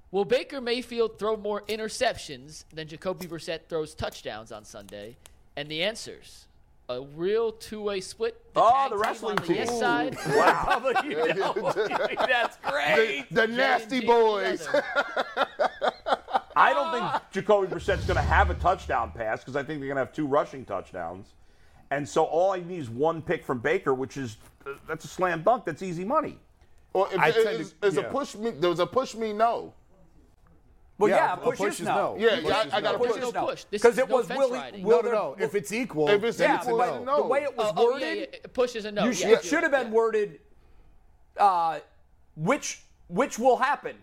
[0.10, 5.18] Will Baker Mayfield throw more interceptions than Jacoby Brissett throws touchdowns on Sunday?
[5.56, 6.48] And the answers:
[6.90, 8.40] a real two-way split.
[8.54, 9.80] The Oh, tag the team wrestling on the yes team.
[9.80, 10.18] side.
[10.28, 10.92] Wow.
[12.28, 13.26] That's great.
[13.32, 14.68] The, the nasty boys.
[16.58, 19.88] I don't think Jacoby Brissett's going to have a touchdown pass because I think they're
[19.88, 21.34] going to have two rushing touchdowns.
[21.92, 25.08] And so all I need is one pick from Baker, which is uh, that's a
[25.08, 25.66] slam dunk.
[25.66, 26.40] That's easy money.
[26.94, 28.52] Or if I tend is, to- is a push me.
[28.52, 29.74] There was a push me no.
[30.98, 31.96] Well, Yeah, yeah, a push, push is is no.
[31.96, 32.18] no.
[32.18, 32.92] Yeah, Push I, I got no.
[32.94, 33.46] to Push push is no no.
[33.48, 33.64] push.
[33.66, 35.36] This Because is it no was Willie- Will No, no, no.
[35.46, 37.16] If it's equal, If it's Yeah, equal, but no.
[37.18, 38.40] the way it was Oh, oh, worded, yeah, yeah.
[38.54, 39.04] Push is a no.
[39.04, 39.94] you yeah, should, I it should have been yeah.
[39.94, 40.40] worded,
[41.38, 41.80] uh,
[42.38, 43.98] which which will happen.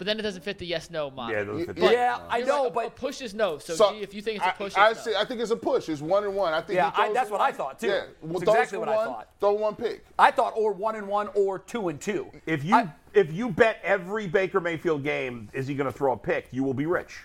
[0.00, 1.36] But then it doesn't fit the yes/no model.
[1.36, 3.58] Yeah, those fit But- yeah, I know, right, a, but a push is no.
[3.58, 5.20] So, So, G, if you think it's a push, I, I, it's see, no.
[5.20, 5.90] I think it's a push.
[5.90, 6.54] It's one and one.
[6.54, 7.88] I think Yeah, I- that's for what I thought, too.
[7.88, 9.28] Yeah, That's exactly for what I thought.
[9.40, 10.06] Throw one pick.
[10.18, 12.30] I thought or one and one or two and two.
[12.46, 16.16] If you if you bet every Baker Mayfield game, is he going to throw a
[16.16, 16.48] pick?
[16.50, 17.18] You will be rich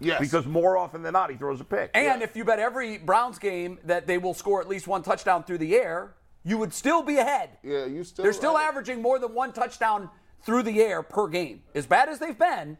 [0.00, 0.18] Yes.
[0.18, 1.92] because more often than not, he throws a pick.
[1.94, 5.44] And if you bet every Browns game that they will score at least one touchdown
[5.44, 7.50] through the air, you would still be ahead.
[7.62, 8.24] yeah, you still.
[8.24, 8.66] They're still right.
[8.66, 10.10] averaging more than one touchdown
[10.42, 11.62] through the air per game.
[11.74, 12.78] As bad as they've been,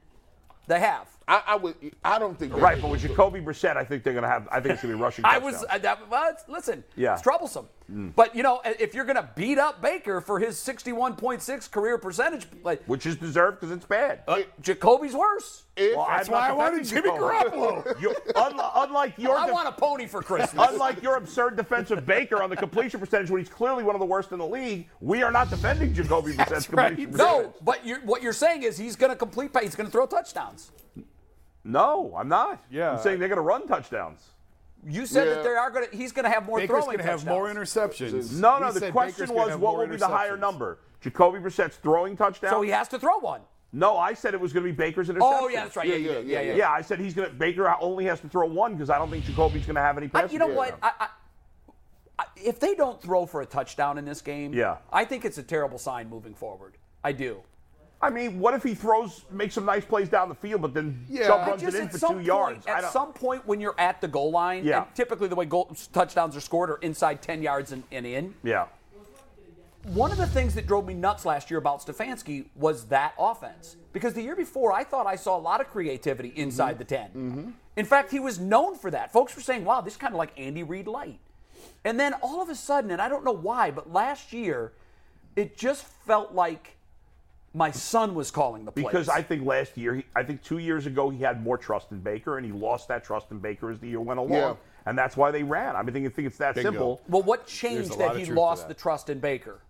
[0.66, 1.17] they have.
[1.28, 1.74] I, I would.
[2.02, 2.54] I don't think.
[2.56, 4.48] right, but with Jacoby Brissett, I think they're going to have.
[4.50, 5.24] I think it's going to be rushing.
[5.28, 6.82] I was uh, that, well, it's- listen.
[6.96, 7.12] Yeah.
[7.12, 7.68] it's troublesome.
[7.90, 12.46] But you know, if you're going to beat up Baker for his 61.6 career percentage,
[12.62, 14.24] like which is deserved because it's bad.
[14.28, 15.64] uh, Jacoby's worse.
[15.74, 17.56] If- Well, That's I'm not why I wanted defending Jimmy Jacoby.
[17.56, 18.00] Garoppolo.
[18.02, 20.68] You- unli- unlike your I def- want a pony for Christmas.
[20.70, 24.00] Unlike your absurd defense of Baker on the completion percentage, when he's clearly one of
[24.00, 27.46] the worst in the league, we are not defending Jacoby Brissett's completion no, percentage.
[27.46, 29.50] No, but you're, what you're saying is he's going to complete.
[29.62, 30.72] He's going to throw touchdowns.
[31.64, 32.62] No, I'm not.
[32.70, 32.92] Yeah.
[32.92, 34.22] I'm saying they're going to run touchdowns.
[34.86, 35.34] You said Yeah.
[35.34, 35.96] that they are going to.
[35.96, 38.32] He's going to have more Baker's throwing going to have more interceptions.
[38.38, 38.68] No, no.
[38.72, 40.78] We the question Baker's was, what more will be the higher number?
[41.00, 42.52] Jacoby Brissett's throwing touchdowns.
[42.52, 43.40] So he has to throw one.
[43.72, 45.18] No, I said it was going to be Baker's interceptions.
[45.20, 45.86] Oh yeah, that's right.
[45.86, 46.40] Yeah, Yeah, yeah, yeah, yeah.
[46.40, 47.34] yeah, Yeah, I said he's going to.
[47.34, 50.06] Baker only has to throw one because I don't think Jacoby's going to have any
[50.06, 50.32] I, passing.
[50.32, 50.56] you know game.
[50.56, 50.78] what?
[50.82, 51.08] I, I,
[52.20, 54.78] I, if they don't throw for a touchdown in this game, Yeah.
[54.92, 56.78] I think it's a terrible sign moving forward.
[57.04, 57.42] I do.
[58.00, 61.04] I mean, what if he throws, makes some nice plays down the field, but then
[61.08, 61.26] Yeah.
[61.26, 62.66] Chubb runs it in at for some two point, yards?
[62.66, 64.84] At some point, when you're at the goal line, Yeah.
[64.84, 68.34] and typically the way goal, touchdowns are scored are inside 10 yards and, and in.
[68.42, 68.66] yeah.
[69.94, 73.76] one of the things that drove me nuts last year about Stefanski was that offense.
[73.92, 76.78] Because the year before, I thought I saw a lot of creativity inside mm-hmm.
[76.78, 77.06] the 10.
[77.08, 77.50] Mm-hmm.
[77.76, 79.12] In fact, he was known for that.
[79.12, 81.20] Folks were saying, wow, this is kind of like Andy Reid light.
[81.84, 84.72] And then all of a sudden, and I don't know why, but last year,
[85.36, 86.77] it just felt like
[87.54, 88.86] my son was calling the plays.
[88.86, 91.90] Because I think last year, he, I think two years ago, he had more trust
[91.92, 94.32] in Baker, and he lost that trust in Baker as the year went along.
[94.32, 94.54] Yeah.
[94.86, 95.76] And that's why they ran.
[95.76, 96.70] I mean, I think, it's that Bingo.
[96.70, 97.02] simple.
[97.08, 98.76] well, what changed that he lost that.
[98.76, 99.60] the trust in Baker?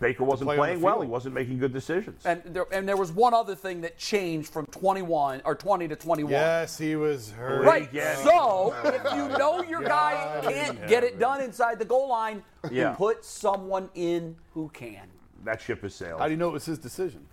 [0.00, 1.00] Baker wasn't play playing well.
[1.00, 2.26] He wasn't making good decisions.
[2.26, 5.94] And there, and there was one other thing that changed from 21 or 20 to
[5.94, 6.32] 21.
[6.32, 7.64] Yes, he was hurt.
[7.64, 7.88] Right.
[7.92, 8.16] Yeah.
[8.16, 12.94] So if you know your guy can't get it done inside the goal line, Yeah.
[12.94, 15.06] put someone in who can.
[15.44, 16.20] That ship has sailed.
[16.20, 17.26] How do you know it was his decision?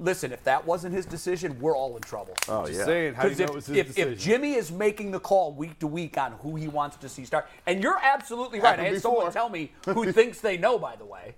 [0.00, 2.34] Listen, if that wasn't his decision, we're all in trouble.
[2.48, 2.84] oh, Just yeah.
[2.84, 4.12] saying, how do you Because know if, it was his if, decision?
[4.12, 7.24] if Jimmy is making the call week to week on who he wants to see
[7.24, 8.70] start, and you're absolutely right.
[8.78, 11.36] I Happened had someone tell me who thinks they know, by the way,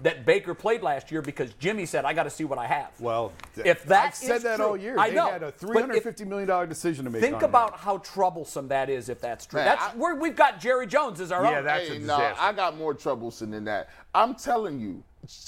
[0.00, 2.92] that Baker played last year because Jimmy said, "I got to see what I have."
[3.00, 4.96] well, if that I've said that true- all year.
[4.98, 7.20] I they know, had a but three if- hundred fifty million dollar decision to make.
[7.20, 7.50] Think on him.
[7.50, 9.58] about how troublesome that is if that's true.
[9.58, 11.64] Man, that's I- where we've got Jerry Jones as our Yeah, own.
[11.64, 12.40] that's a Hey, no, disaster.
[12.40, 13.90] I got more troublesome than that.
[14.14, 15.02] I'm telling you,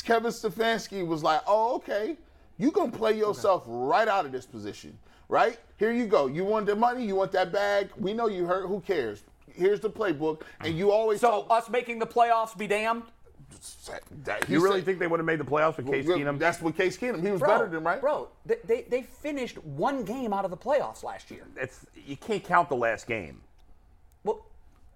[0.04, 2.16] Kevin Stefanski was like, "Oh, okay,
[2.58, 5.58] you gonna play yourself right out of this position, right?
[5.78, 6.26] Here you go.
[6.26, 7.04] You want the money?
[7.04, 7.88] You want that bag?
[7.96, 8.66] We know you hurt.
[8.66, 9.22] Who cares?
[9.52, 13.04] Here's the playbook, and you always so talk- us making the playoffs be damned.
[14.24, 16.38] that- you really said- think they would have made the playoffs with Case Well, Keenum?
[16.38, 17.20] That's what Case Keenum.
[17.20, 18.00] He was Bro, better than right.
[18.00, 21.42] Bro, they, they, they finished one game out of the playoffs last year.
[21.56, 23.40] It's, you can't count the last game.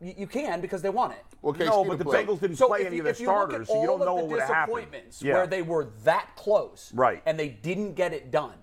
[0.00, 1.24] Well, you, you can because they want it.
[1.42, 2.26] Well, Case no, but the played.
[2.26, 3.86] Bengals didn't So play if any you, of their if you look starters, so you
[3.86, 4.76] don't know what the would have happened.
[4.76, 5.34] disappointments Yeah.
[5.34, 7.22] where they were that close, Right.
[7.26, 8.54] and they didn't get it done.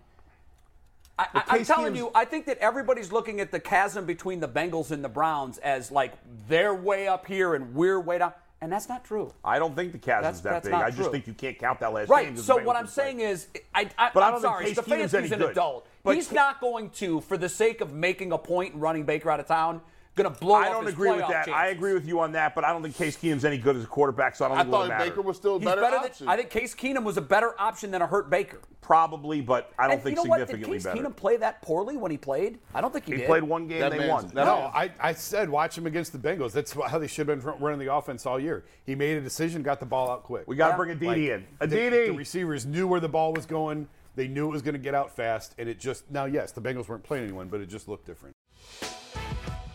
[1.19, 4.39] I, I, I'm telling Keenum's- you, I think that everybody's looking at the chasm between
[4.39, 6.13] the Bengals and the Browns as like
[6.47, 9.31] they're way up here and we're way down, and that's not true.
[9.43, 10.73] I don't think the That's- chasm's that that's big.
[10.73, 11.11] I just true.
[11.11, 12.15] think you can't count that last game.
[12.15, 12.39] Right.
[12.39, 13.03] So what I'm didn't play.
[13.03, 15.51] saying is, I, I, But I I'm don't sorry, Case Keenum's any Stefanski's an good.
[15.51, 15.87] adult.
[16.03, 19.29] But He's not going to, for the sake of making a point and running Baker
[19.29, 19.81] out of town,
[20.15, 21.49] going to blow I don't his agree with playoff that.
[21.49, 23.83] I agree with you on that, but I don't think Case Keenum's any good as
[23.83, 24.99] a quarterback, so I don't I think it would thought.
[24.99, 26.25] Baker was still a better, better option.
[26.25, 28.59] than I think Case Keenum was a better option than a hurt Baker.
[28.81, 30.37] Probably, but I don't And think you know what?
[30.39, 31.01] Did significantly Case better.
[31.01, 32.59] Keenum play that poorly when he played?
[32.73, 33.27] I don't think he, he did.
[33.27, 34.25] played one game, That they won.
[34.27, 36.51] that No, man- I, I said watch him against the Bengals.
[36.51, 38.65] That's how they should have been running the offense all year.
[38.85, 40.43] He made a decision, got the ball out quick.
[40.47, 40.77] We got to Yeah.
[40.77, 41.69] bring Aditi Like, in.
[41.69, 43.87] the, the receivers knew where the ball was going.
[44.15, 46.25] They knew it was going to get out fast, and it just now.
[46.25, 48.35] Yes, the Bengals weren't playing anyone, but it just looked different.